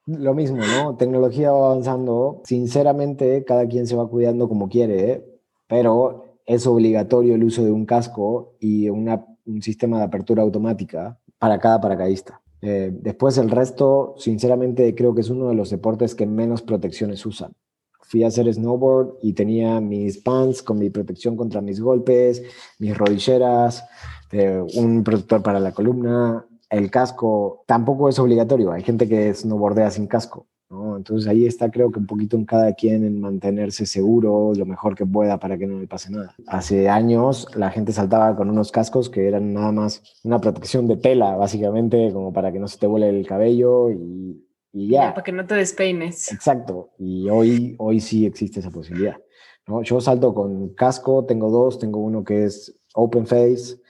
[0.06, 0.96] Lo mismo, ¿no?
[0.98, 2.42] Tecnología va avanzando.
[2.44, 5.26] Sinceramente, cada quien se va cuidando como quiere, ¿eh?
[5.68, 11.60] pero es obligatorio el uso de un casco y un sistema de apertura automática para
[11.60, 12.42] cada paracaidista.
[12.62, 17.26] Eh, después el resto, sinceramente, creo que es uno de los deportes que menos protecciones
[17.26, 17.54] usan.
[18.02, 22.44] Fui a hacer snowboard y tenía mis pants con mi protección contra mis golpes,
[22.78, 23.86] mis rodilleras,
[24.32, 28.72] eh, un protector para la columna, el casco tampoco es obligatorio.
[28.72, 30.48] Hay gente que no bordea sin casco.
[30.70, 30.96] ¿no?
[30.96, 34.96] Entonces ahí está creo que un poquito en cada quien en mantenerse seguro lo mejor
[34.96, 36.34] que pueda para que no le pase nada.
[36.48, 40.96] Hace años la gente saltaba con unos cascos que eran nada más una protección de
[40.96, 44.42] tela, básicamente, como para que no se te vuele el cabello y,
[44.72, 45.14] y ya.
[45.14, 46.32] Para que no te despeines.
[46.32, 46.92] Exacto.
[46.98, 49.18] Y hoy, hoy sí existe esa posibilidad.
[49.68, 49.82] ¿no?
[49.84, 53.81] Yo salto con casco, tengo dos, tengo uno que es open face,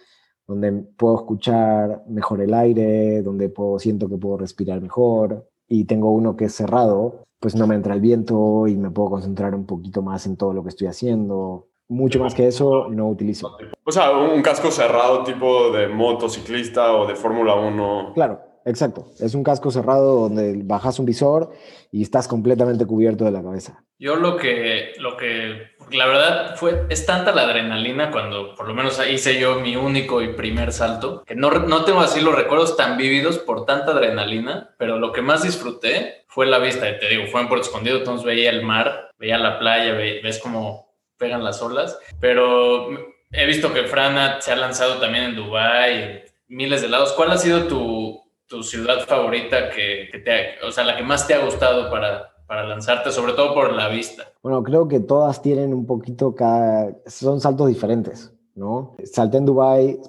[0.52, 5.48] donde puedo escuchar mejor el aire, donde puedo, siento que puedo respirar mejor.
[5.70, 9.12] Y tengo uno que es cerrado, pues no me entra el viento y me puedo
[9.12, 11.70] concentrar un poquito más en todo lo que estoy haciendo.
[11.88, 13.56] Mucho más que eso no utilizo.
[13.86, 18.12] O sea, un casco cerrado tipo de motociclista o de Fórmula 1.
[18.14, 21.52] Claro, Exacto, es un casco cerrado donde bajas un visor
[21.92, 23.84] y estás completamente cubierto de la cabeza.
[23.98, 28.74] Yo lo que, lo que, la verdad fue, es tanta la adrenalina cuando por lo
[28.74, 32.78] menos hice yo mi único y primer salto, que no, no tengo así los recuerdos
[32.78, 37.28] tan vívidos por tanta adrenalina, pero lo que más disfruté fue la vista, te digo,
[37.28, 41.62] fue en Puerto Escondido, entonces veía el mar, veía la playa, ves cómo pegan las
[41.62, 42.90] olas, pero
[43.32, 47.14] he visto que Frana se ha lanzado también en Dubái, miles de lados.
[47.14, 51.34] ¿Cuál ha sido tu, tu ciudad favorita que, te, o sea, la que más te
[51.34, 54.24] ha gustado para, para lanzarte, sobre todo por la vista?
[54.44, 58.98] Bueno, creo que todas tienen un poquito cada, son saltos diferentes, ¿no?
[59.06, 60.02] Salté en Dubai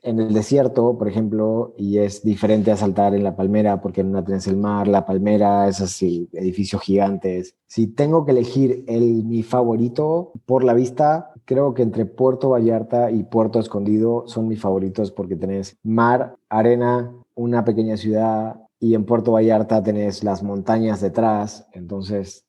[0.00, 4.06] en el desierto, por ejemplo, y es diferente a saltar en la palmera porque en
[4.06, 7.54] una tienes el mar, la palmera es así, edificios gigantes.
[7.66, 13.10] Si tengo que elegir el mi favorito por la vista, creo que entre Puerto Vallarta
[13.10, 19.04] y Puerto Escondido son mis favoritos porque tenés mar, arena, una pequeña ciudad y en
[19.04, 22.46] Puerto Vallarta tenés las montañas detrás, entonces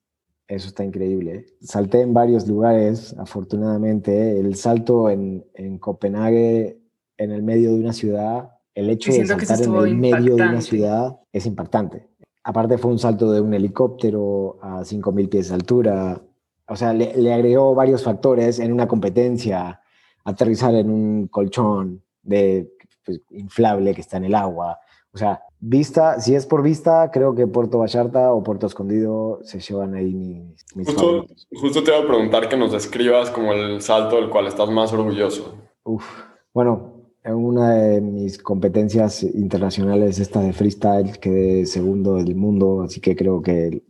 [0.48, 1.46] Eso está increíble.
[1.62, 4.38] Salté en varios lugares, afortunadamente.
[4.38, 6.82] El salto en, en Copenhague,
[7.18, 10.62] en el medio de una ciudad, el hecho de saltar en el medio de una
[10.62, 12.10] ciudad es impactante.
[12.44, 16.22] Aparte fue un salto de un helicóptero a 5.000 pies de altura.
[16.68, 19.82] O sea, le, le, agregó varios factores en una competencia.
[20.26, 22.74] Aterrizar en un colchón de
[23.06, 24.80] pues, inflable que está en el agua.
[25.14, 29.60] O sea, vista, si es por vista, creo que Puerto Vallarta o Puerto Escondido se
[29.60, 33.82] llevan ahí mis, mis justo, justo, te iba a preguntar que nos describas como el
[33.82, 35.56] salto del cual estás más orgulloso.
[35.84, 36.06] Uf,
[36.54, 36.94] bueno,
[37.24, 43.16] en una de mis competencias internacionales, esta de freestyle, quedé segundo del mundo, así que
[43.16, 43.84] creo que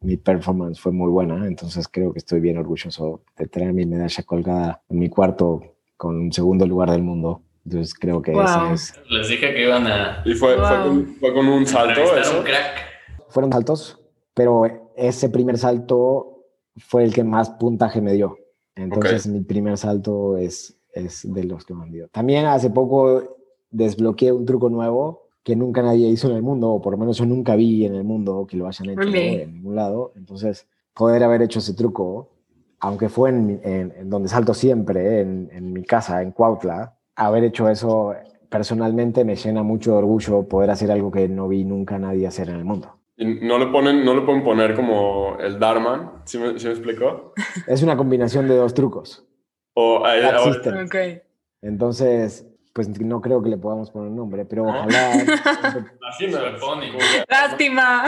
[0.00, 4.22] mi performance fue muy buena, entonces creo que estoy bien orgulloso de tener mi medalla
[4.24, 5.62] colgada en mi cuarto
[5.96, 7.42] con un segundo lugar del mundo.
[7.66, 8.72] Entonces creo que wow.
[8.72, 8.94] es.
[9.10, 10.22] Les dije que iban a.
[10.24, 12.38] ¿Y fue, fue, con, fue con, un salto eso?
[12.38, 13.26] Un crack.
[13.28, 13.98] Fueron saltos,
[14.34, 16.44] pero ese primer salto
[16.76, 18.38] fue el que más puntaje me dio.
[18.76, 19.32] Entonces okay.
[19.32, 22.08] mi primer salto es, es de los que me han dio.
[22.08, 23.36] También hace poco
[23.70, 27.18] desbloqueé un truco nuevo que nunca nadie hizo en el mundo, o por lo menos
[27.18, 29.40] yo nunca vi en el mundo que lo hayan hecho okay.
[29.42, 30.12] en ningún lado.
[30.14, 32.30] Entonces, poder haber hecho ese truco,
[32.78, 37.44] aunque fue en, en, en donde salto siempre, en, en mi casa, en Cuautla, haber
[37.44, 38.14] hecho eso
[38.48, 42.48] personalmente me llena mucho de orgullo poder hacer algo que no vi nunca nadie hacer
[42.48, 42.98] en el mundo.
[43.16, 46.22] ¿Y no le, ponen, no le pueden poner como el Dharma?
[46.24, 47.32] ¿Sí me, ¿sí me explicó?
[47.66, 49.26] Es una combinación de dos trucos.
[49.74, 50.86] O, oh, existen.
[50.86, 51.22] Okay.
[51.62, 55.12] Entonces, pues no creo que le podamos poner un nombre, pero ojalá.
[56.08, 56.94] Así me lo ponen.
[57.28, 58.04] Lástima.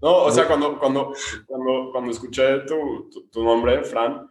[0.00, 1.12] No, o sea, cuando, cuando,
[1.46, 4.26] cuando, cuando escuché tu, tu, tu nombre, Fran,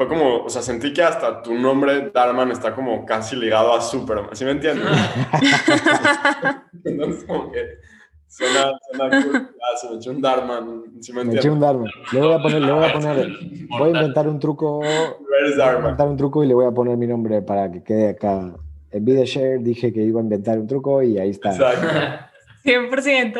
[0.00, 3.82] fue como, o sea, sentí que hasta tu nombre, Darman, está como casi ligado a
[3.82, 4.88] Superman, ¿sí me entiendes?
[6.86, 7.66] Entonces, como que
[8.26, 9.50] suena, suena cool.
[9.60, 11.34] Ah, se me echó un Darman, ¿sí me entiendes?
[11.34, 11.90] Me eché un Darman.
[12.12, 13.28] Le voy a poner, le voy a poner,
[13.68, 14.78] voy a inventar un truco.
[14.78, 18.08] Voy a inventar un truco y le voy a poner mi nombre para que quede
[18.08, 18.54] acá.
[18.92, 21.50] En Video Share dije que iba a inventar un truco y ahí está.
[21.50, 21.88] Exacto.
[22.64, 23.38] 100%.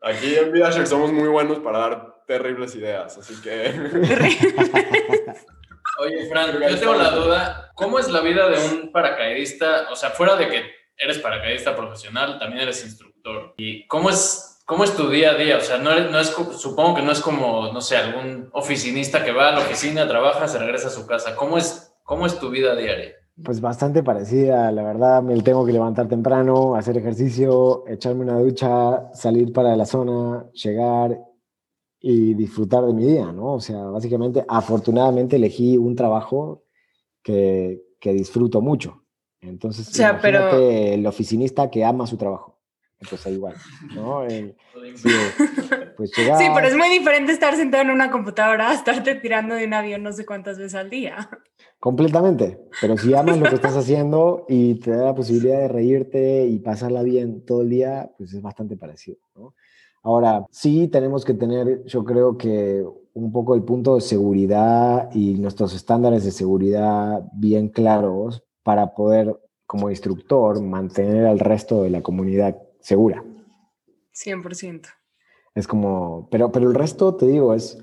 [0.00, 3.74] Aquí en VidaShare somos muy buenos para dar terribles ideas, así que...
[5.98, 9.86] Oye, Fran, yo tengo la duda, ¿cómo es la vida de un paracaidista?
[9.90, 10.62] O sea, fuera de que
[10.96, 13.54] eres paracaidista profesional, también eres instructor.
[13.56, 15.56] ¿Y cómo es, cómo es tu día a día?
[15.56, 19.24] O sea, no, eres, no es, supongo que no es como, no sé, algún oficinista
[19.24, 21.34] que va a la oficina, trabaja, se regresa a su casa.
[21.34, 23.14] ¿Cómo es, cómo es tu vida diaria?
[23.42, 29.12] Pues bastante parecida, la verdad, me tengo que levantar temprano, hacer ejercicio, echarme una ducha,
[29.12, 31.18] salir para la zona, llegar
[32.08, 33.54] y disfrutar de mi día, ¿no?
[33.54, 36.62] O sea, básicamente, afortunadamente elegí un trabajo
[37.20, 39.02] que, que disfruto mucho.
[39.40, 40.56] Entonces, o sea, pero...
[40.56, 42.60] el oficinista que ama su trabajo.
[43.00, 43.56] Entonces, igual,
[43.92, 44.22] ¿no?
[44.22, 44.54] El,
[44.94, 45.08] sí,
[45.96, 46.38] pues llegar...
[46.42, 49.74] sí, pero es muy diferente estar sentado en una computadora a estarte tirando de un
[49.74, 51.28] avión no sé cuántas veces al día.
[51.80, 56.46] Completamente, pero si amas lo que estás haciendo y te da la posibilidad de reírte
[56.46, 59.54] y pasarla bien todo el día, pues es bastante parecido, ¿no?
[60.06, 65.34] Ahora, sí tenemos que tener, yo creo que un poco el punto de seguridad y
[65.34, 69.36] nuestros estándares de seguridad bien claros para poder,
[69.66, 73.24] como instructor, mantener al resto de la comunidad segura.
[74.14, 74.86] 100%.
[75.56, 77.76] Es como, pero, pero el resto, te digo, es,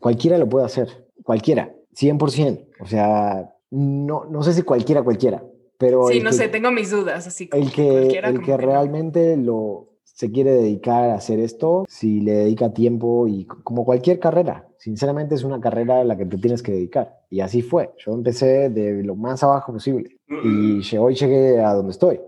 [0.00, 2.66] cualquiera lo puede hacer, cualquiera, 100%.
[2.80, 5.44] O sea, no, no sé si cualquiera, cualquiera,
[5.78, 6.08] pero...
[6.08, 7.56] Sí, no que, sé, tengo mis dudas, así que...
[7.56, 9.89] El que, el que realmente lo,
[10.20, 15.34] se quiere dedicar a hacer esto, si le dedica tiempo y como cualquier carrera, sinceramente
[15.34, 17.20] es una carrera a la que te tienes que dedicar.
[17.30, 17.94] Y así fue.
[18.04, 22.20] Yo empecé de lo más abajo posible y hoy llegué a donde estoy.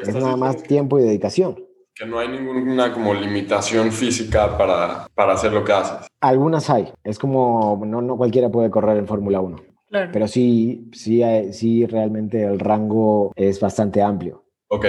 [0.00, 1.56] es nada más tiempo y dedicación.
[1.92, 6.06] Que no hay ninguna como limitación física para, para hacer lo que haces.
[6.20, 6.92] Algunas hay.
[7.02, 9.56] Es como, no, no cualquiera puede correr en Fórmula 1.
[9.90, 10.10] Claro.
[10.12, 14.41] Pero sí, sí, sí, realmente el rango es bastante amplio.
[14.74, 14.86] Ok,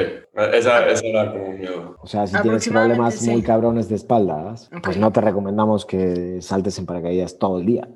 [0.54, 1.98] esa, esa, era como un miedo.
[2.02, 3.30] O sea, si tienes problemas sí.
[3.30, 4.80] muy cabrones de espaldas, okay.
[4.82, 7.90] pues no te recomendamos que saltes en paracaídas todo el día.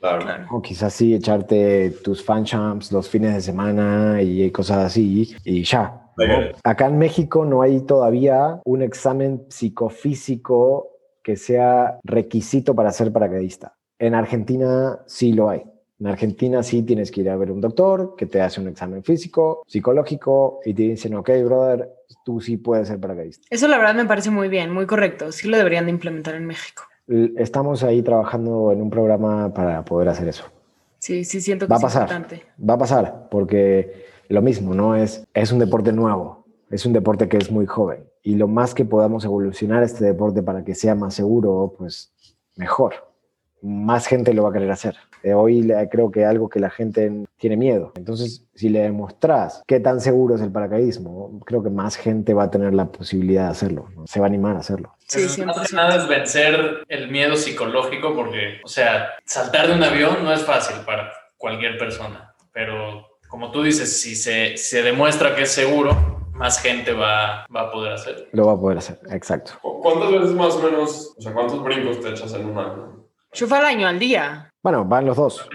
[0.00, 0.26] Claro.
[0.50, 5.62] O quizás sí echarte tus fan champs los fines de semana y cosas así y
[5.62, 6.10] ya.
[6.14, 6.52] Okay.
[6.62, 10.90] Acá en México no hay todavía un examen psicofísico
[11.22, 13.76] que sea requisito para ser paracaidista.
[13.98, 15.62] En Argentina sí lo hay.
[16.00, 19.04] En Argentina sí tienes que ir a ver un doctor que te hace un examen
[19.04, 21.92] físico, psicológico y te dicen, ok, brother,
[22.24, 23.46] tú sí puedes ser paracaidista.
[23.50, 25.30] Eso la verdad me parece muy bien, muy correcto.
[25.30, 26.84] Sí lo deberían de implementar en México.
[27.36, 30.44] Estamos ahí trabajando en un programa para poder hacer eso.
[31.00, 32.44] Sí, sí siento que va es a pasar, importante.
[32.66, 34.96] Va a pasar, porque lo mismo, ¿no?
[34.96, 38.04] Es, es un deporte nuevo, es un deporte que es muy joven.
[38.22, 42.12] Y lo más que podamos evolucionar este deporte para que sea más seguro, pues
[42.56, 43.09] mejor.
[43.62, 44.96] Más gente lo va a querer hacer.
[45.22, 47.92] Eh, hoy creo que algo que la gente tiene miedo.
[47.96, 52.44] Entonces, si le demostrás qué tan seguro es el paracaidismo, creo que más gente va
[52.44, 53.88] a tener la posibilidad de hacerlo.
[54.06, 54.94] Se va a animar a hacerlo.
[55.06, 55.42] Sí,
[55.72, 60.42] Nada es vencer el miedo psicológico porque, o sea, saltar de un avión no es
[60.42, 66.20] fácil para cualquier persona, pero como tú dices, si se, se demuestra que es seguro,
[66.34, 68.26] más gente va, va, a poder hacerlo.
[68.32, 69.52] Lo va a poder hacer, exacto.
[69.60, 72.99] ¿Cuántas veces más o menos, o sea, cuántos brincos te echas en un año?
[73.32, 74.52] Yo fue al año, al día.
[74.62, 75.48] Bueno, van los dos.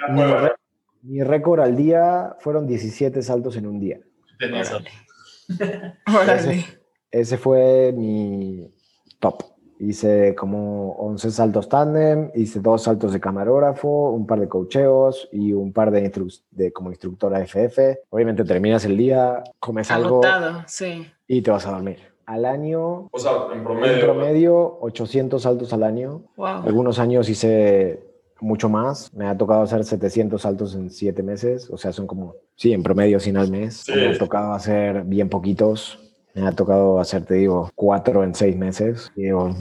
[1.01, 3.99] Mi, récord al día fueron 17 saltos en un día.
[6.27, 6.65] Ese,
[7.11, 8.73] ese fue mi
[9.19, 9.43] top.
[9.77, 15.51] Hice como 11 saltos tándem, hice dos saltos de camarógrafo, un par de cocheos y
[15.51, 16.11] un par de,
[16.51, 17.77] de como instructora FF.
[18.09, 20.21] Obviamente terminas el día, comes algo
[20.65, 21.05] sí.
[21.27, 22.14] y te vas a dormir.
[22.25, 26.23] Al año, o sea, en promedio, en promedio 800 saltos al año.
[26.37, 28.03] Algunos años hice
[28.39, 29.13] mucho más.
[29.13, 31.69] Me ha tocado hacer 700 saltos en 7 meses.
[31.69, 33.85] O sea, son como, sí, en promedio 100 al mes.
[33.93, 35.99] Me ha tocado hacer bien poquitos.
[36.33, 39.09] Me ha tocado hacer, te digo, cuatro en seis meses.
[39.15, 39.51] Y digo,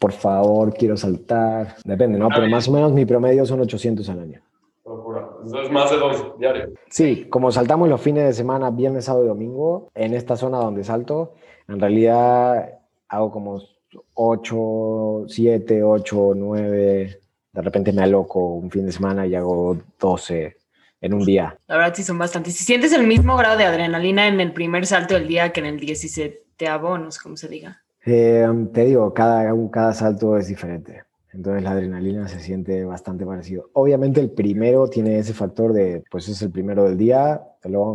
[0.00, 1.76] por favor, quiero saltar.
[1.84, 2.28] Depende, ¿no?
[2.30, 4.40] Pero más o menos mi promedio son 800 al año.
[5.44, 6.70] Es más de dos diarios.
[6.90, 10.82] Sí, como saltamos los fines de semana, viernes, sábado y domingo, en esta zona donde
[10.82, 11.34] salto,
[11.68, 13.62] en realidad hago como
[14.14, 17.20] 8, 7, 8, 9.
[17.52, 20.56] De repente me aloco un fin de semana y hago 12
[21.00, 21.56] en un día.
[21.66, 22.54] La verdad sí son bastantes.
[22.56, 25.66] Si sientes el mismo grado de adrenalina en el primer salto del día que en
[25.66, 27.82] el 17 no sé cómo se diga.
[28.04, 31.04] Eh, te digo, cada, cada salto es diferente.
[31.32, 33.70] Entonces la adrenalina se siente bastante parecido.
[33.74, 37.42] Obviamente el primero tiene ese factor de, pues es el primero del día,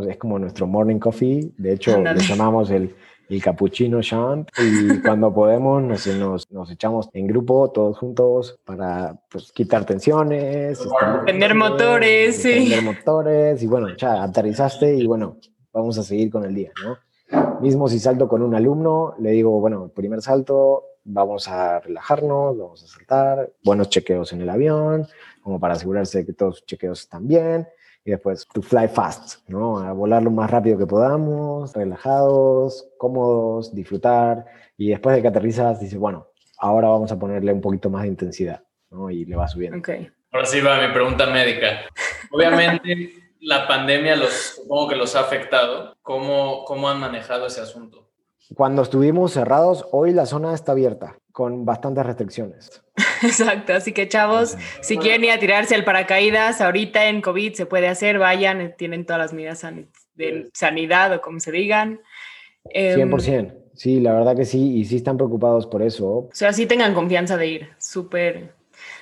[0.08, 1.52] es como nuestro morning coffee.
[1.58, 2.96] De hecho, le llamamos el,
[3.30, 9.20] el cappuccino chant y cuando podemos nos, nos, nos, echamos en grupo todos juntos para
[9.30, 10.80] pues, quitar tensiones,
[11.24, 12.74] prender motores, sí.
[12.84, 15.38] Motores y bueno, ya aterrizaste y bueno,
[15.72, 16.98] vamos a seguir con el día, ¿no?
[17.62, 22.84] Mismo si salto con un alumno, le digo, bueno, primer salto, vamos a relajarnos, vamos
[22.84, 25.08] a saltar, buenos chequeos en el avión,
[25.42, 27.68] como para asegurarse de que todos los chequeos están bien
[28.06, 29.80] y después to fly fast, ¿no?
[29.80, 34.46] A volar lo más rápido que podamos, relajados, cómodos, disfrutar
[34.78, 36.28] y después de que aterrizas dices, bueno,
[36.58, 39.10] ahora vamos a ponerle un poquito más de intensidad, ¿no?
[39.10, 39.80] Y le va subiendo.
[39.80, 40.10] Okay.
[40.32, 41.82] Ahora sí va mi pregunta médica.
[42.32, 45.96] Obviamente la pandemia los, supongo que los ha afectado.
[46.02, 48.10] ¿Cómo, ¿Cómo han manejado ese asunto?
[48.56, 52.84] Cuando estuvimos cerrados, hoy la zona está abierta con bastantes restricciones.
[53.28, 57.66] Exacto, así que chavos, si quieren ir a tirarse el paracaídas, ahorita en COVID se
[57.66, 59.66] puede hacer, vayan, eh, tienen todas las medidas
[60.16, 62.02] de sanidad o como se digan.
[62.66, 66.08] 100%, em, sí, la verdad que sí, y sí están preocupados por eso.
[66.08, 68.54] O sea, sí tengan confianza de ir, súper,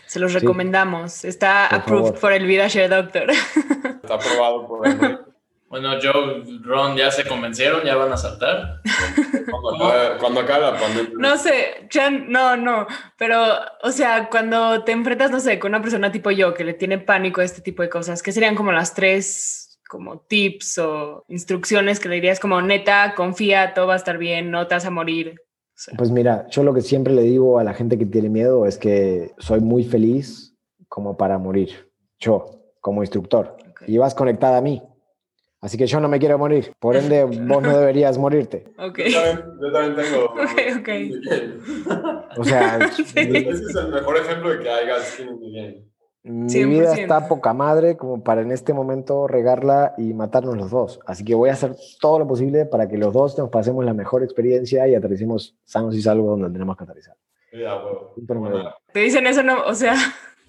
[0.05, 1.23] se los recomendamos.
[1.23, 3.31] Está approved por el VidaShare Doctor.
[3.31, 5.19] Está aprobado por el
[5.71, 7.83] bueno, Joe, Ron, ¿ya se convencieron?
[7.85, 8.81] ¿Ya van a saltar?
[10.19, 11.13] Cuando acabe, la pandemia.
[11.17, 12.85] No sé, Chan, no, no,
[13.17, 13.41] pero,
[13.81, 16.97] o sea, cuando te enfrentas, no sé, con una persona tipo yo que le tiene
[16.97, 22.01] pánico a este tipo de cosas, ¿qué serían como las tres como tips o instrucciones
[22.01, 24.91] que le dirías como neta, confía, todo va a estar bien, no te vas a
[24.91, 25.35] morir?
[25.97, 28.77] Pues mira, yo lo que siempre le digo a la gente que tiene miedo es
[28.77, 30.53] que soy muy feliz
[30.89, 33.55] como para morir, yo como instructor,
[33.87, 34.81] y vas conectada a mí.
[35.61, 36.73] Así que yo no me quiero morir.
[36.79, 38.65] Por ende, vos no deberías morirte.
[38.77, 38.99] Ok.
[39.07, 40.25] Yo también, tengo.
[40.33, 40.89] Ok, ok.
[42.37, 45.91] O sea, ese es el mejor ejemplo de que haya skin game.
[46.23, 50.99] Mi vida está poca madre como para en este momento regarla y matarnos los dos.
[51.05, 53.93] Así que voy a hacer todo lo posible para que los dos nos pasemos la
[53.93, 57.15] mejor experiencia y aterricemos sanos y salvos donde tenemos que aterrizar.
[58.93, 59.95] Te dicen eso, no, o sea,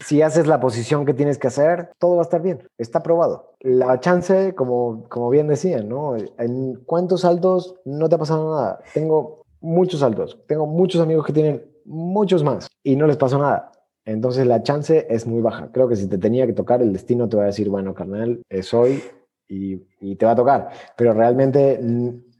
[0.04, 2.68] si haces la posición que tienes que hacer, todo va a estar bien.
[2.78, 3.54] Está probado.
[3.60, 6.16] La chance, como, como bien decían, ¿no?
[6.16, 8.80] En cuántos saltos no te ha pasado nada.
[8.94, 10.38] Tengo muchos saltos.
[10.46, 13.72] Tengo muchos amigos que tienen muchos más y no les pasó nada.
[14.04, 15.70] Entonces la chance es muy baja.
[15.72, 18.42] Creo que si te tenía que tocar, el destino te va a decir, bueno, carnal,
[18.48, 19.02] es hoy
[19.48, 20.70] y, y te va a tocar.
[20.96, 21.80] Pero realmente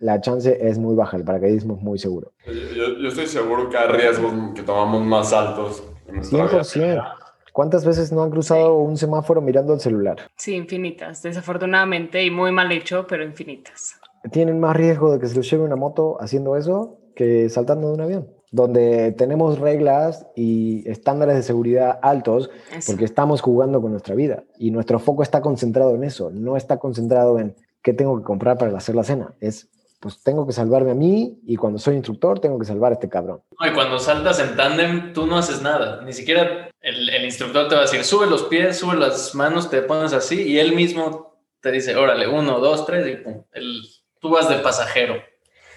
[0.01, 1.17] la chance es muy baja.
[1.17, 2.33] El paracaidismo es muy seguro.
[2.47, 5.85] Yo, yo estoy seguro que hay riesgos que tomamos más altos.
[6.09, 7.22] En 100%.
[7.53, 10.17] ¿Cuántas veces no han cruzado un semáforo mirando el celular?
[10.37, 13.97] Sí, infinitas, desafortunadamente, y muy mal hecho, pero infinitas.
[14.31, 17.95] Tienen más riesgo de que se los lleve una moto haciendo eso que saltando de
[17.95, 22.51] un avión, donde tenemos reglas y estándares de seguridad altos
[22.87, 26.79] porque estamos jugando con nuestra vida y nuestro foco está concentrado en eso, no está
[26.79, 29.69] concentrado en qué tengo que comprar para hacer la cena, es
[30.03, 33.09] pues tengo que salvarme a mí y cuando soy instructor tengo que salvar a este
[33.09, 33.41] cabrón.
[33.61, 36.03] y cuando saltas en tándem, tú no haces nada.
[36.03, 39.71] Ni siquiera el, el, instructor te va a decir, sube los pies, sube las manos,
[39.71, 43.45] te pones así y él mismo te dice, órale, uno, dos, tres y pum.
[43.53, 43.81] El,
[44.19, 45.15] tú vas de pasajero.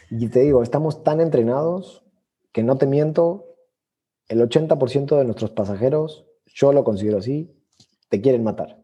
[0.09, 2.03] Y te digo, estamos tan entrenados
[2.51, 3.45] que no te miento,
[4.27, 7.55] el 80% de nuestros pasajeros, yo lo considero así,
[8.09, 8.79] te quieren matar.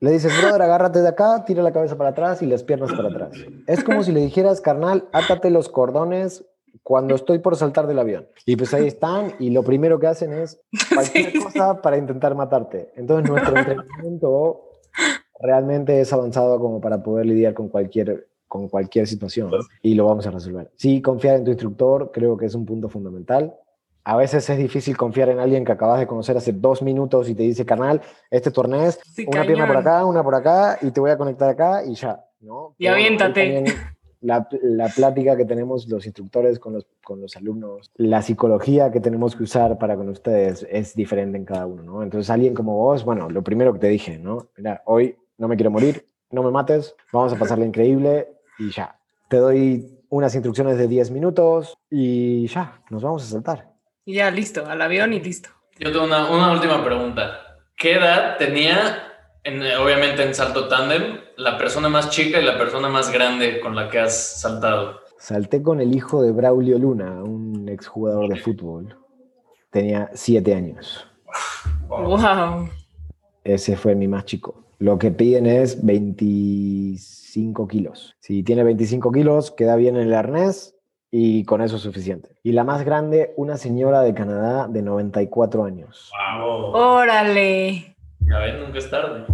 [0.00, 3.08] Le dices, brother, agárrate de acá, tira la cabeza para atrás y las piernas para
[3.08, 3.32] atrás.
[3.66, 6.44] Es como si le dijeras, carnal, átate los cordones
[6.82, 8.28] cuando estoy por saltar del avión.
[8.44, 10.60] Y pues ahí están y lo primero que hacen es
[10.94, 12.92] cualquier cosa para intentar matarte.
[12.96, 14.70] Entonces nuestro entrenamiento
[15.40, 19.50] realmente es avanzado como para poder lidiar con cualquier, con cualquier situación
[19.82, 20.70] y lo vamos a resolver.
[20.76, 23.54] Sí, confiar en tu instructor creo que es un punto fundamental
[24.06, 27.34] a veces es difícil confiar en alguien que acabas de conocer hace dos minutos y
[27.34, 28.00] te dice, canal,
[28.30, 31.48] este torneo es una pierna por acá, una por acá, y te voy a conectar
[31.48, 32.76] acá y ya, ¿no?
[32.78, 33.64] Y aviéntate.
[34.20, 39.00] La, la, plática que tenemos los instructores con los, con los alumnos, la psicología que
[39.00, 42.02] tenemos que usar para con ustedes es diferente en cada uno, ¿no?
[42.04, 44.46] Entonces alguien como vos, bueno, lo primero que te dije, ¿no?
[44.56, 49.00] Mira, hoy no me quiero morir, no me mates, vamos a pasarle increíble y ya.
[49.28, 53.75] Te doy unas instrucciones de 10 minutos y ya, nos vamos a saltar.
[54.08, 55.48] Y ya, listo, al avión y listo.
[55.80, 57.58] Yo tengo una, una última pregunta.
[57.76, 59.02] ¿Qué edad tenía,
[59.42, 63.74] en, obviamente en salto tándem, la persona más chica y la persona más grande con
[63.74, 65.00] la que has saltado?
[65.18, 68.96] Salté con el hijo de Braulio Luna, un exjugador de fútbol.
[69.70, 71.04] Tenía siete años.
[71.88, 72.70] Wow.
[73.42, 74.62] Ese fue mi más chico.
[74.78, 78.14] Lo que piden es 25 kilos.
[78.20, 80.75] Si tiene 25 kilos, queda bien en el arnés,
[81.18, 82.28] y con eso es suficiente.
[82.42, 86.12] Y la más grande, una señora de Canadá de 94 años.
[86.12, 86.74] ¡Wow!
[86.74, 87.96] ¡Órale!
[88.30, 89.24] A ver, nunca es tarde.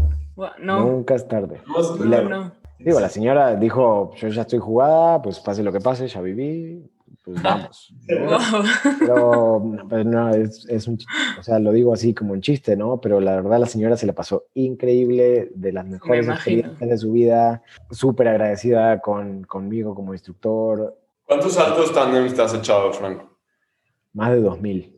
[0.60, 0.80] No.
[0.80, 1.60] Nunca es tarde.
[1.66, 2.52] No, no.
[2.78, 6.88] Digo, la señora dijo, yo ya estoy jugada, pues pase lo que pase, ya viví,
[7.24, 7.92] pues vamos.
[8.06, 10.98] Pero, pues, no, es, es, un,
[11.36, 13.00] o sea, lo digo así como un chiste, ¿no?
[13.00, 17.10] Pero la verdad la señora se la pasó increíble, de las mejores experiencias de su
[17.10, 21.01] vida, súper agradecida con, conmigo como instructor,
[21.32, 23.38] ¿Cuántos saltos tándem te has echado, Franco?
[24.12, 24.92] Más de 2.000.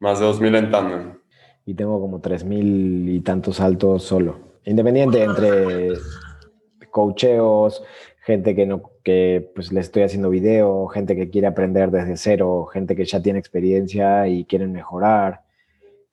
[0.00, 1.18] Más de 2.000 en tándem.
[1.64, 4.58] Y tengo como 3.000 y tantos saltos solo.
[4.64, 5.92] Independiente entre
[6.90, 7.84] coacheos,
[8.24, 12.66] gente que no que pues le estoy haciendo video, gente que quiere aprender desde cero,
[12.66, 15.44] gente que ya tiene experiencia y quieren mejorar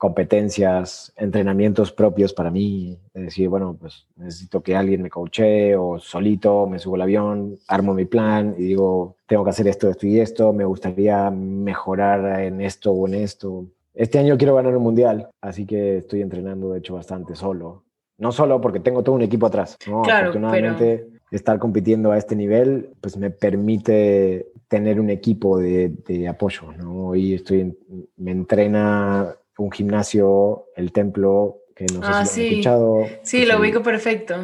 [0.04, 5.98] competencias, entrenamientos propios para mí, es decir, bueno, pues necesito que alguien me coache o
[5.98, 10.06] solito me subo al avión, armo mi plan y digo, tengo que hacer esto, esto
[10.06, 13.68] y esto, me gustaría mejorar en esto o en esto.
[13.94, 17.86] Este año quiero ganar un mundial, así que estoy entrenando de hecho bastante solo.
[18.18, 20.02] No solo porque tengo todo un equipo atrás, ¿no?
[20.02, 26.28] Claro, Afortunadamente estar compitiendo a este nivel pues me permite tener un equipo de, de
[26.28, 27.06] apoyo, ¿no?
[27.06, 27.74] Hoy estoy,
[28.18, 32.98] me entrena un gimnasio, el templo, que no sé ah, si lo han escuchado.
[33.24, 34.36] Sí, lo ubico perfecto.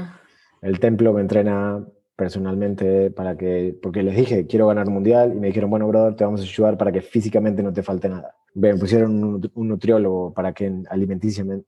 [0.62, 1.84] El templo me entrena
[2.16, 6.16] personalmente para que, porque les dije, quiero ganar un mundial y me dijeron, bueno, brother,
[6.16, 8.36] te vamos a ayudar para que físicamente no te falte nada.
[8.56, 11.68] Me pusieron un, nutriólogo para que alimenticiamente,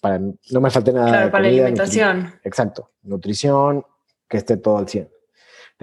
[0.00, 1.08] para no me falte nada.
[1.08, 2.32] Claro, para la alimentación.
[2.42, 3.84] exacto, nutrición,
[4.26, 5.08] que esté todo al 100.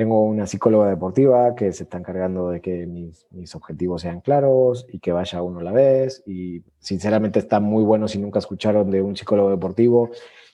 [0.02, 4.88] Tengo una psicóloga deportiva que se está encargando de que mis, mis, objetivos sean claros
[4.92, 6.24] y que vaya uno a la vez.
[6.26, 10.10] Y sinceramente está muy bueno si nunca escucharon de un psicólogo deportivo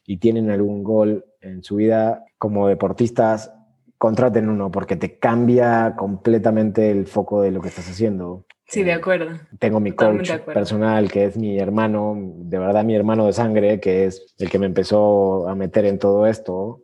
[0.06, 3.54] y tienen algún gol en su vida como deportistas,
[3.98, 8.44] contraten uno porque te cambia completamente el foco de lo que estás haciendo.
[8.66, 9.32] Sí, de acuerdo.
[9.60, 14.08] Tengo mi coach personal, que es mi hermano, de verdad mi hermano de sangre, que
[14.08, 16.82] es el que me empezó a meter en todo esto,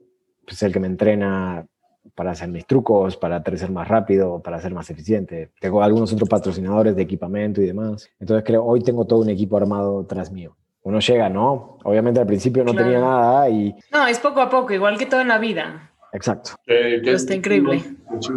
[0.47, 1.67] es el que me entrena
[2.15, 5.51] para hacer mis trucos, para ser más rápido, para ser más eficiente.
[5.59, 8.09] Tengo algunos otros patrocinadores de equipamiento y demás.
[8.19, 10.55] Entonces creo, hoy tengo todo un equipo armado tras mío.
[10.83, 11.77] Uno llega, ¿no?
[11.83, 13.73] Obviamente al principio no tenía nada y...
[13.91, 15.91] No, es poco a poco, igual que todo en la vida.
[16.11, 16.51] Exacto.
[16.65, 17.83] Que, está increíble.
[18.09, 18.33] Mucho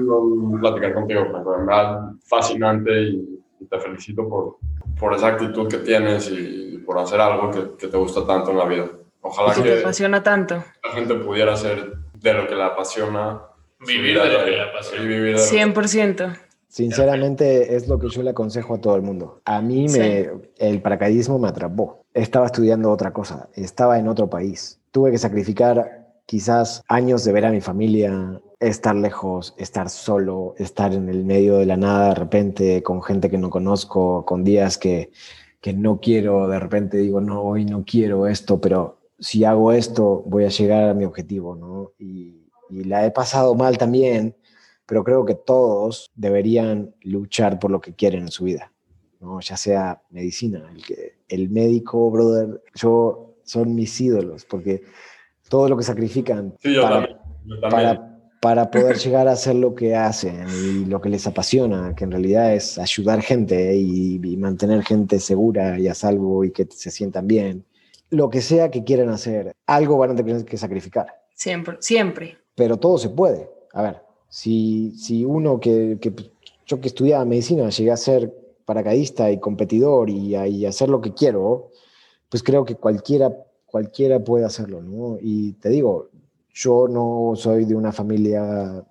[0.61, 3.33] platicar contigo, en verdad fascinante y,
[3.68, 4.59] te felicito por,
[4.99, 8.59] por esa actitud que tienes y por hacer algo que, que te gusta tanto en
[8.59, 8.87] la vida.
[9.22, 10.62] Ojalá que, que te apasiona tanto.
[10.85, 13.41] la gente pudiera hacer de lo que la apasiona
[13.81, 15.74] Vivir de lo que le apasiona.
[15.74, 16.39] 100%.
[16.68, 19.41] Sinceramente es lo que yo le aconsejo a todo el mundo.
[19.45, 22.05] A mí me, el paracaidismo me atrapó.
[22.12, 24.79] Estaba estudiando otra cosa, estaba en otro país.
[24.91, 30.93] Tuve que sacrificar quizás años de ver a mi familia, estar lejos, estar solo, estar
[30.93, 34.77] en el medio de la nada de repente con gente que no conozco, con días
[34.77, 35.11] que,
[35.61, 40.22] que no quiero, de repente digo, no, hoy no quiero esto, pero si hago esto
[40.27, 41.93] voy a llegar a mi objetivo, ¿no?
[41.99, 44.37] Y, y la he pasado mal también,
[44.87, 48.73] pero creo que todos deberían luchar por lo que quieren en su vida,
[49.21, 49.41] ¿no?
[49.41, 54.83] ya sea medicina, el, que, el médico, brother, yo son mis ídolos, porque
[55.49, 56.55] todo lo que sacrifican
[57.61, 62.05] para, para, poder llegar a hacer lo que hacen y lo que les apasiona, que
[62.05, 66.67] en realidad es ayudar gente y, y mantener gente segura y a salvo y que
[66.71, 67.64] se sientan bien.
[68.11, 71.07] Lo que sea que quieran hacer, algo van a tener que sacrificar.
[71.35, 72.39] Siempre, siempre.
[72.57, 73.49] Pero todo se puede.
[73.73, 76.13] A ver, si, si uno que, que
[76.67, 78.35] yo que estudiaba medicina llegué a ser
[78.65, 81.71] paracaidista y competidor y y hacer lo que quiero,
[82.29, 83.33] pues creo que cualquiera,
[83.65, 85.19] cualquiera puede hacerlo, ¿no?
[85.21, 86.11] Y te digo,
[86.53, 88.85] yo no soy de una familia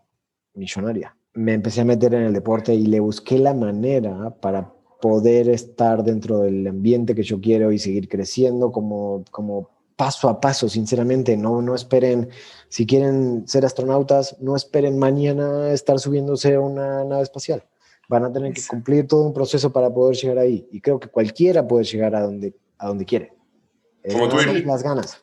[0.53, 1.17] millonaria.
[1.33, 6.03] Me empecé a meter en el deporte y le busqué la manera para poder estar
[6.03, 11.37] dentro del ambiente que yo quiero y seguir creciendo como, como paso a paso, sinceramente.
[11.37, 12.29] No, no esperen,
[12.69, 17.63] si quieren ser astronautas, no esperen mañana estar subiéndose a una nave espacial.
[18.07, 20.67] Van a tener que cumplir todo un proceso para poder llegar ahí.
[20.71, 23.33] Y creo que cualquiera puede llegar a donde, a donde quiere.
[24.11, 25.21] Como tú las ganas.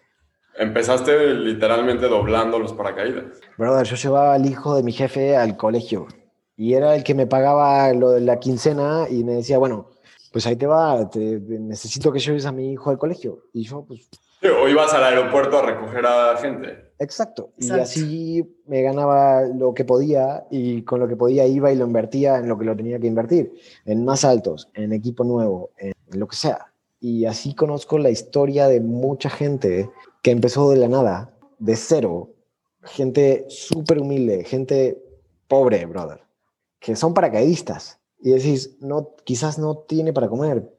[0.59, 3.41] Empezaste literalmente doblando los paracaídas.
[3.57, 6.09] Brother, yo llevaba al hijo de mi jefe al colegio
[6.57, 9.91] y era el que me pagaba lo de la quincena y me decía, bueno,
[10.31, 13.45] pues ahí te va, necesito que lleves a mi hijo al colegio.
[13.53, 14.09] Y yo, pues...
[14.51, 16.93] o ibas al aeropuerto a recoger a gente.
[16.99, 17.53] Exacto.
[17.59, 21.87] Y así me ganaba lo que podía y con lo que podía iba y lo
[21.87, 25.95] invertía en lo que lo tenía que invertir, en más altos, en equipo nuevo, en
[26.13, 26.73] lo que sea
[27.03, 29.91] y así conozco la historia de mucha gente
[30.23, 32.31] que empezó de la nada, de cero,
[32.85, 35.03] gente súper humilde, gente
[35.49, 36.21] pobre, brother,
[36.79, 37.99] que son paracaidistas.
[38.21, 40.73] Y decís, no, quizás no tiene para comer,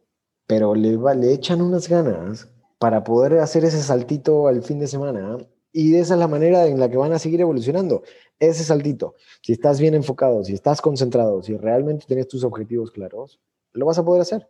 [0.48, 2.48] pero le, le echan unas ganas
[2.84, 5.38] para poder hacer ese saltito al fin de semana.
[5.72, 8.04] Y esa es la manera en la que van a seguir evolucionando.
[8.42, 9.16] Ese saltito.
[9.42, 13.40] Si estás bien enfocado, si estás concentrado, si realmente tienes tus objetivos claros,
[13.72, 14.50] lo vas a poder hacer.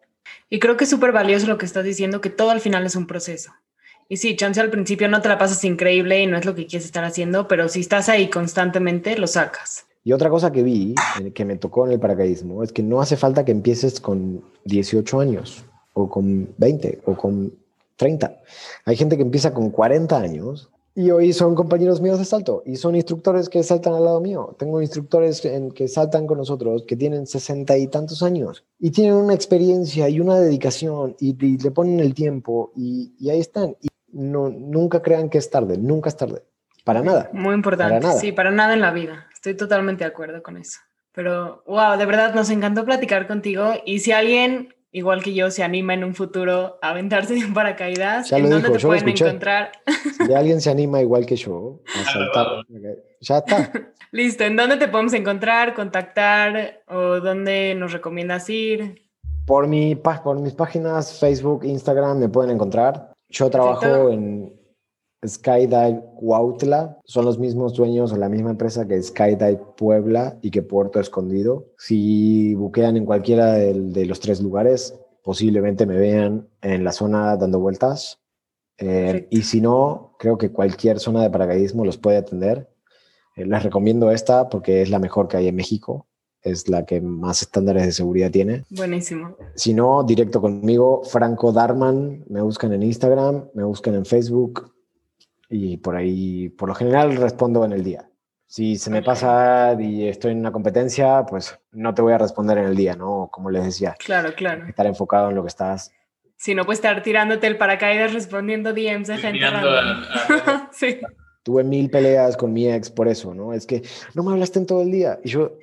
[0.50, 2.96] Y creo que es súper valioso lo que estás diciendo, que todo al final es
[2.96, 3.52] un proceso.
[4.10, 6.66] Y sí, chance al principio no te la pasas increíble y no es lo que
[6.66, 9.86] quieres estar haciendo, pero si estás ahí constantemente, lo sacas.
[10.04, 13.00] Y otra cosa que vi, eh, que me tocó en el paracaidismo, es que no
[13.00, 17.54] hace falta que empieces con 18 años, o con 20, o con
[17.96, 18.42] 30.
[18.86, 22.76] Hay gente que empieza con 40 años y hoy son compañeros míos de salto y
[22.76, 24.56] son instructores que saltan al lado mío.
[24.60, 29.16] Tengo instructores en, que saltan con nosotros que tienen sesenta y tantos años y tienen
[29.16, 33.76] una experiencia y una dedicación y, le ponen el tiempo y, ahí están.
[33.82, 36.44] Y no, nunca crean que es tarde, nunca es tarde.
[36.84, 37.30] Para nada.
[37.32, 38.06] Muy importante.
[38.20, 39.28] Sí, para nada en la vida.
[39.34, 40.80] Estoy totalmente de acuerdo con eso.
[41.14, 43.72] Pero, wow, de verdad nos encantó platicar contigo.
[43.86, 48.32] Y si alguien igual que yo, se anima en un futuro a aventarse en paracaídas,
[48.32, 49.72] ¿en dónde te pueden encontrar?
[50.26, 52.48] Si alguien se anima igual que yo a saltar,
[53.20, 53.72] ya está.
[54.12, 59.02] Listo, ¿en dónde te podemos encontrar, contactar o dónde nos recomiendas ir?
[59.46, 63.12] Por, mi, por mis páginas Facebook, Instagram me pueden encontrar.
[63.30, 64.54] Yo trabajo en
[65.26, 70.62] Skydive Cuautla son los mismos dueños o la misma empresa que Skydive Puebla y que
[70.62, 71.68] Puerto Escondido.
[71.78, 77.60] Si buquean en cualquiera de, los tres lugares, posiblemente me vean en la zona dando
[77.60, 78.20] vueltas.
[78.78, 82.70] Eh, y si no, creo que cualquier zona de paracaidismo los puede atender.
[83.36, 86.08] Eh, les recomiendo esta porque es la mejor que hay en México.
[86.42, 88.66] Es la que más estándares de seguridad tiene.
[88.70, 89.38] Buenísimo.
[89.56, 92.26] Si no, directo conmigo, Franco Darman.
[92.28, 94.73] Me buscan en Instagram, me buscan en Facebook,
[95.54, 98.10] y por ahí, por lo general, respondo en el día.
[98.48, 102.58] Si se me pasa y estoy en una competencia, pues no te voy a responder
[102.58, 103.30] en el día, ¿no?
[103.32, 103.96] Como les decía.
[104.00, 104.68] Claro, claro.
[104.68, 105.92] Estar enfocado en lo que estás.
[106.38, 109.46] Si no, puedes estar tirándote el paracaídas respondiendo DMs de gente.
[110.72, 111.00] sí.
[111.44, 113.54] Tuve mil peleas con mi ex por eso, ¿no?
[113.54, 113.84] Es que
[114.16, 115.20] no me hablaste en todo el día.
[115.24, 115.58] Y yo,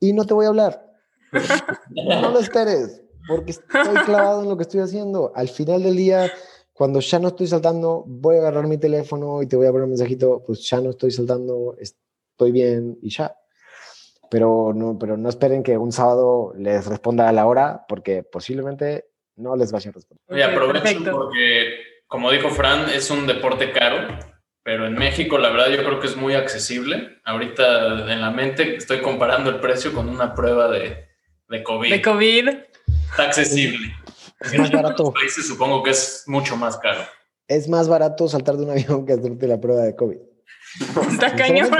[0.00, 0.86] y no te voy a hablar.
[1.90, 5.32] no lo esperes, porque estoy clavado en lo que estoy haciendo.
[5.34, 6.30] Al final del día
[6.74, 9.84] cuando ya no estoy saltando, voy a agarrar mi teléfono y te voy a poner
[9.84, 13.34] un mensajito, pues ya no estoy saltando, estoy bien y ya.
[14.28, 19.06] Pero no, pero no esperen que un sábado les responda a la hora, porque posiblemente
[19.36, 20.24] no les vaya a responder.
[20.28, 24.18] Oye, aprovecho porque, como dijo Fran, es un deporte caro,
[24.64, 27.20] pero en México la verdad yo creo que es muy accesible.
[27.24, 31.06] Ahorita en la mente estoy comparando el precio con una prueba de,
[31.48, 31.90] de COVID.
[31.90, 32.48] De COVID.
[33.12, 33.94] Está accesible.
[34.44, 35.12] Es más barato.
[35.12, 37.00] países supongo que es mucho más caro.
[37.48, 40.18] Es más barato saltar de un avión que hacerte la prueba de COVID.
[41.10, 41.70] Está cañón.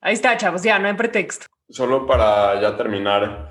[0.00, 1.46] Ahí está, chavos, ya, no hay pretexto.
[1.68, 3.50] Solo para ya terminar,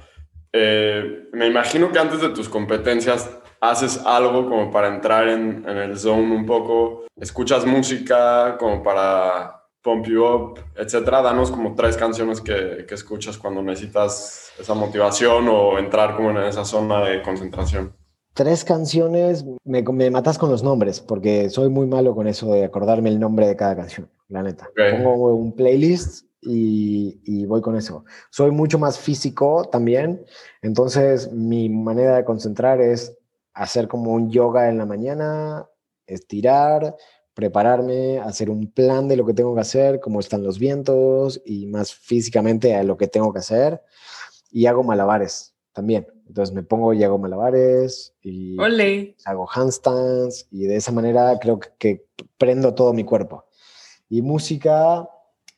[0.54, 3.30] eh, me imagino que antes de tus competencias
[3.60, 9.66] haces algo como para entrar en, en el zone un poco, escuchas música como para
[9.82, 11.22] Pump You Up, etcétera.
[11.22, 16.38] Danos como tres canciones que, que escuchas cuando necesitas esa motivación o entrar como en
[16.38, 17.96] esa zona de concentración.
[18.36, 22.66] Tres canciones, me, me, matas con los nombres, porque soy muy malo con eso de
[22.66, 24.70] acordarme el nombre de cada canción, la neta.
[24.76, 28.04] Pongo un playlist y, y, voy con eso.
[28.30, 30.26] Soy mucho más físico también,
[30.62, 33.18] entonces mi manera de concentrar es
[33.54, 35.70] hacer como un yoga en la mañana,
[36.06, 36.94] estirar,
[37.34, 41.68] prepararme, hacer un plan de lo que tengo que hacer, cómo están los vientos y
[41.68, 43.82] más físicamente a lo que tengo que hacer.
[44.52, 46.08] Y hago malabares también.
[46.28, 48.58] Entonces me pongo y hago malabares y
[49.26, 52.06] hago handstands y de esa manera creo que,
[52.38, 53.46] prendo todo mi cuerpo.
[54.10, 55.08] Y música,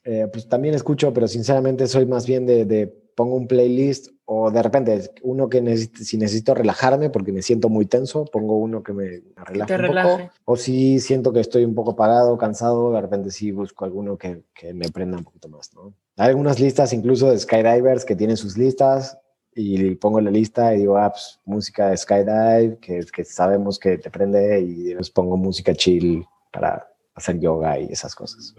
[0.03, 4.51] eh, pues también escucho, pero sinceramente soy más bien de, de pongo un playlist o
[4.51, 8.93] de repente uno que si necesito relajarme porque me siento muy tenso, pongo uno que
[8.93, 10.29] me relaje un poco.
[10.45, 14.43] O si siento que estoy un poco parado, cansado, de repente sí busco alguno que,
[14.53, 15.93] que me prenda un poquito más, ¿no?
[16.17, 19.17] Hay algunas listas incluso de skydivers que tienen sus listas
[19.59, 23.97] y pongo la lista y digo, ah, pues, música de skydive, que, que sabemos que
[23.97, 28.53] te prende y les pongo música chill para hacer yoga y esas cosas.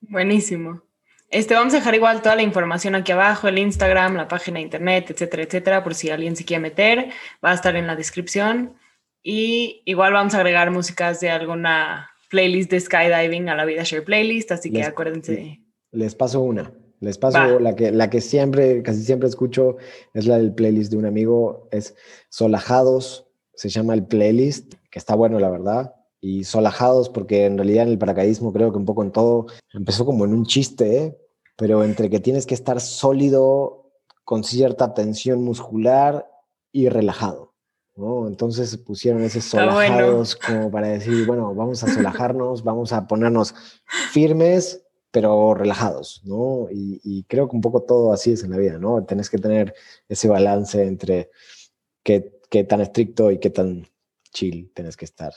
[0.00, 0.80] Buenísimo.
[1.28, 4.64] Este, vamos a dejar igual toda la información aquí abajo, el Instagram, la página de
[4.64, 7.10] internet, etcétera, etcétera, por si alguien se quiere meter,
[7.44, 8.74] va a estar en la descripción.
[9.22, 14.04] Y igual vamos a agregar músicas de alguna playlist de skydiving a la Vida Share
[14.04, 15.60] Playlist, así que acuérdense.
[15.90, 16.72] Les paso una.
[17.02, 19.76] Les paso la que, la que siempre, casi siempre escucho,
[20.14, 21.94] es la del playlist de un amigo, es
[22.30, 27.82] Solajados, se llama el playlist, que está bueno, la verdad y solajados, porque en realidad
[27.84, 31.18] en el paracaidismo creo que un poco en todo empezó como en un chiste, ¿eh?
[31.56, 33.90] pero entre que tienes que estar sólido
[34.24, 36.30] con cierta tensión muscular
[36.70, 37.54] y relajado.
[37.96, 38.28] ¿no?
[38.28, 43.52] Entonces pusieron ese solajados como para decir, bueno, vamos a solajarnos, vamos a ponernos
[44.12, 44.81] firmes,
[45.12, 46.68] pero relajados, ¿no?
[46.70, 49.04] Y, y, creo que un poco todo así es en la vida, ¿no?
[49.04, 49.74] Tenés que tener
[50.08, 51.30] ese balance entre
[52.02, 53.86] qué, qué tan estricto y qué tan
[54.32, 55.32] chill tenés que estar.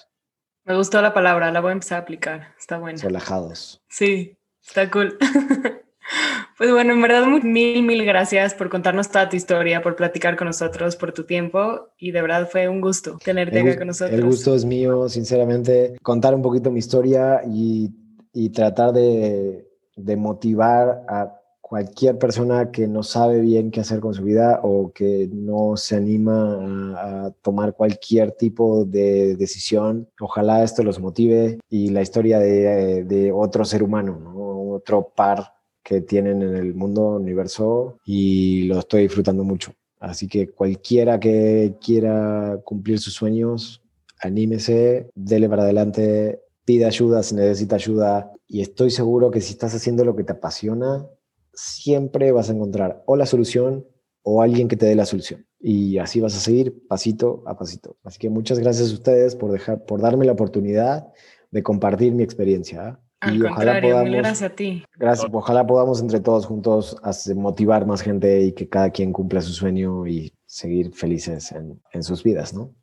[0.64, 2.56] Me gustó la palabra, la voy a empezar a aplicar.
[2.58, 3.00] Está buena.
[3.00, 3.84] Relajados.
[3.88, 5.18] Sí, está cool.
[6.58, 10.48] pues bueno, en verdad, mil, mil gracias por contarnos toda tu historia, por platicar con
[10.48, 11.90] nosotros, por tu tiempo.
[12.00, 14.18] Y de verdad fue un gusto tenerte acá con nosotros.
[14.18, 17.92] El gusto es mío, sinceramente, contar un poquito mi historia y,
[18.34, 19.65] y tratar de,
[19.96, 24.92] de motivar a cualquier persona que no sabe bien qué hacer con su vida o
[24.94, 26.60] que no se anima
[26.96, 33.66] a, tomar cualquier tipo de decisión, ojalá esto los motive y la historia de, otro
[33.66, 39.74] ser humano, otro par que tienen en el mundo universo y lo estoy disfrutando mucho.
[40.00, 43.82] Así que cualquiera que quiera cumplir sus sueños,
[44.20, 49.74] anímese, dele para adelante, pide ayuda si necesita ayuda y estoy seguro que si estás
[49.74, 51.08] haciendo lo que te apasiona,
[51.54, 53.86] siempre vas a encontrar o la solución
[54.24, 55.46] o alguien que te dé la solución.
[55.60, 57.98] Y así vas a seguir pasito a pasito.
[58.04, 61.08] Así que muchas gracias a ustedes por, dejar, por darme la oportunidad
[61.52, 63.00] de compartir mi experiencia.
[63.32, 64.84] y ojalá podamos, gracias a ti.
[64.98, 66.98] Gracias, ojalá podamos entre todos juntos
[67.36, 72.04] motivar más gente y que cada quien cumpla su sueño y seguir felices en, en
[72.04, 72.74] sus vidas, ¿no?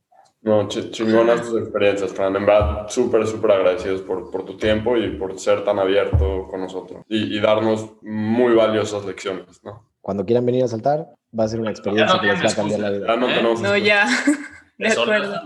[0.43, 2.34] No, chingonas tus experiencias, Fran.
[2.34, 6.61] En verdad, súper, súper agradecidos por, por, tu tiempo y por ser tan abierto con
[6.61, 9.88] nosotros y, darnos muy valiosas lecciones, ¿no?
[10.01, 11.07] Cuando quieran venir a saltar,
[11.38, 13.07] va a ser una experiencia que les va a cambiar la vida.
[13.07, 14.07] Ya no, tenemos no ya.
[14.78, 15.40] De acuerdo.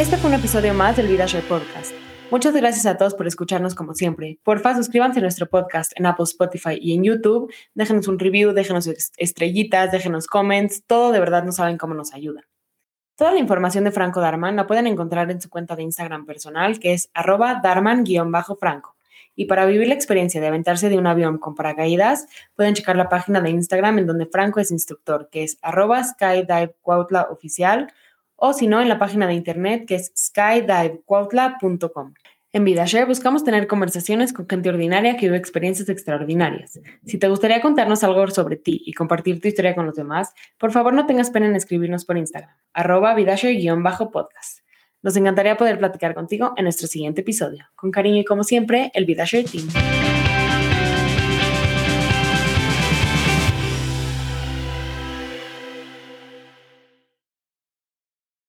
[0.00, 2.05] Este fue un episodio más del Vida Podcast.
[2.28, 4.40] Muchas gracias a todos por escucharnos como siempre.
[4.42, 7.52] Porfa, suscríbanse a nuestro podcast en Apple, Spotify y en YouTube.
[7.74, 10.82] Déjenos un review, déjenos estrellitas, déjenos comments.
[10.88, 12.42] Todo de verdad no saben cómo nos ayuda.
[13.14, 16.80] Toda la información de Franco Darman la pueden encontrar en su cuenta de Instagram personal,
[16.80, 18.96] que es arroba darman-franco.
[19.36, 23.08] Y para vivir la experiencia de aventarse de un avión con paracaídas, pueden checar la
[23.08, 26.02] página de Instagram en donde Franco es instructor, que es arroba
[28.36, 32.14] o si no, en la página de internet que es skydivecuautla.com.
[32.52, 36.80] En VidaShare buscamos tener conversaciones con gente ordinaria que vive experiencias extraordinarias.
[37.04, 40.72] Si te gustaría contarnos algo sobre ti y compartir tu historia con los demás, por
[40.72, 44.60] favor no tengas pena en escribirnos por Instagram, arroba vidashare-podcast.
[45.02, 47.66] Nos encantaría poder platicar contigo en nuestro siguiente episodio.
[47.74, 50.25] Con cariño y como siempre, el VidaShare Team.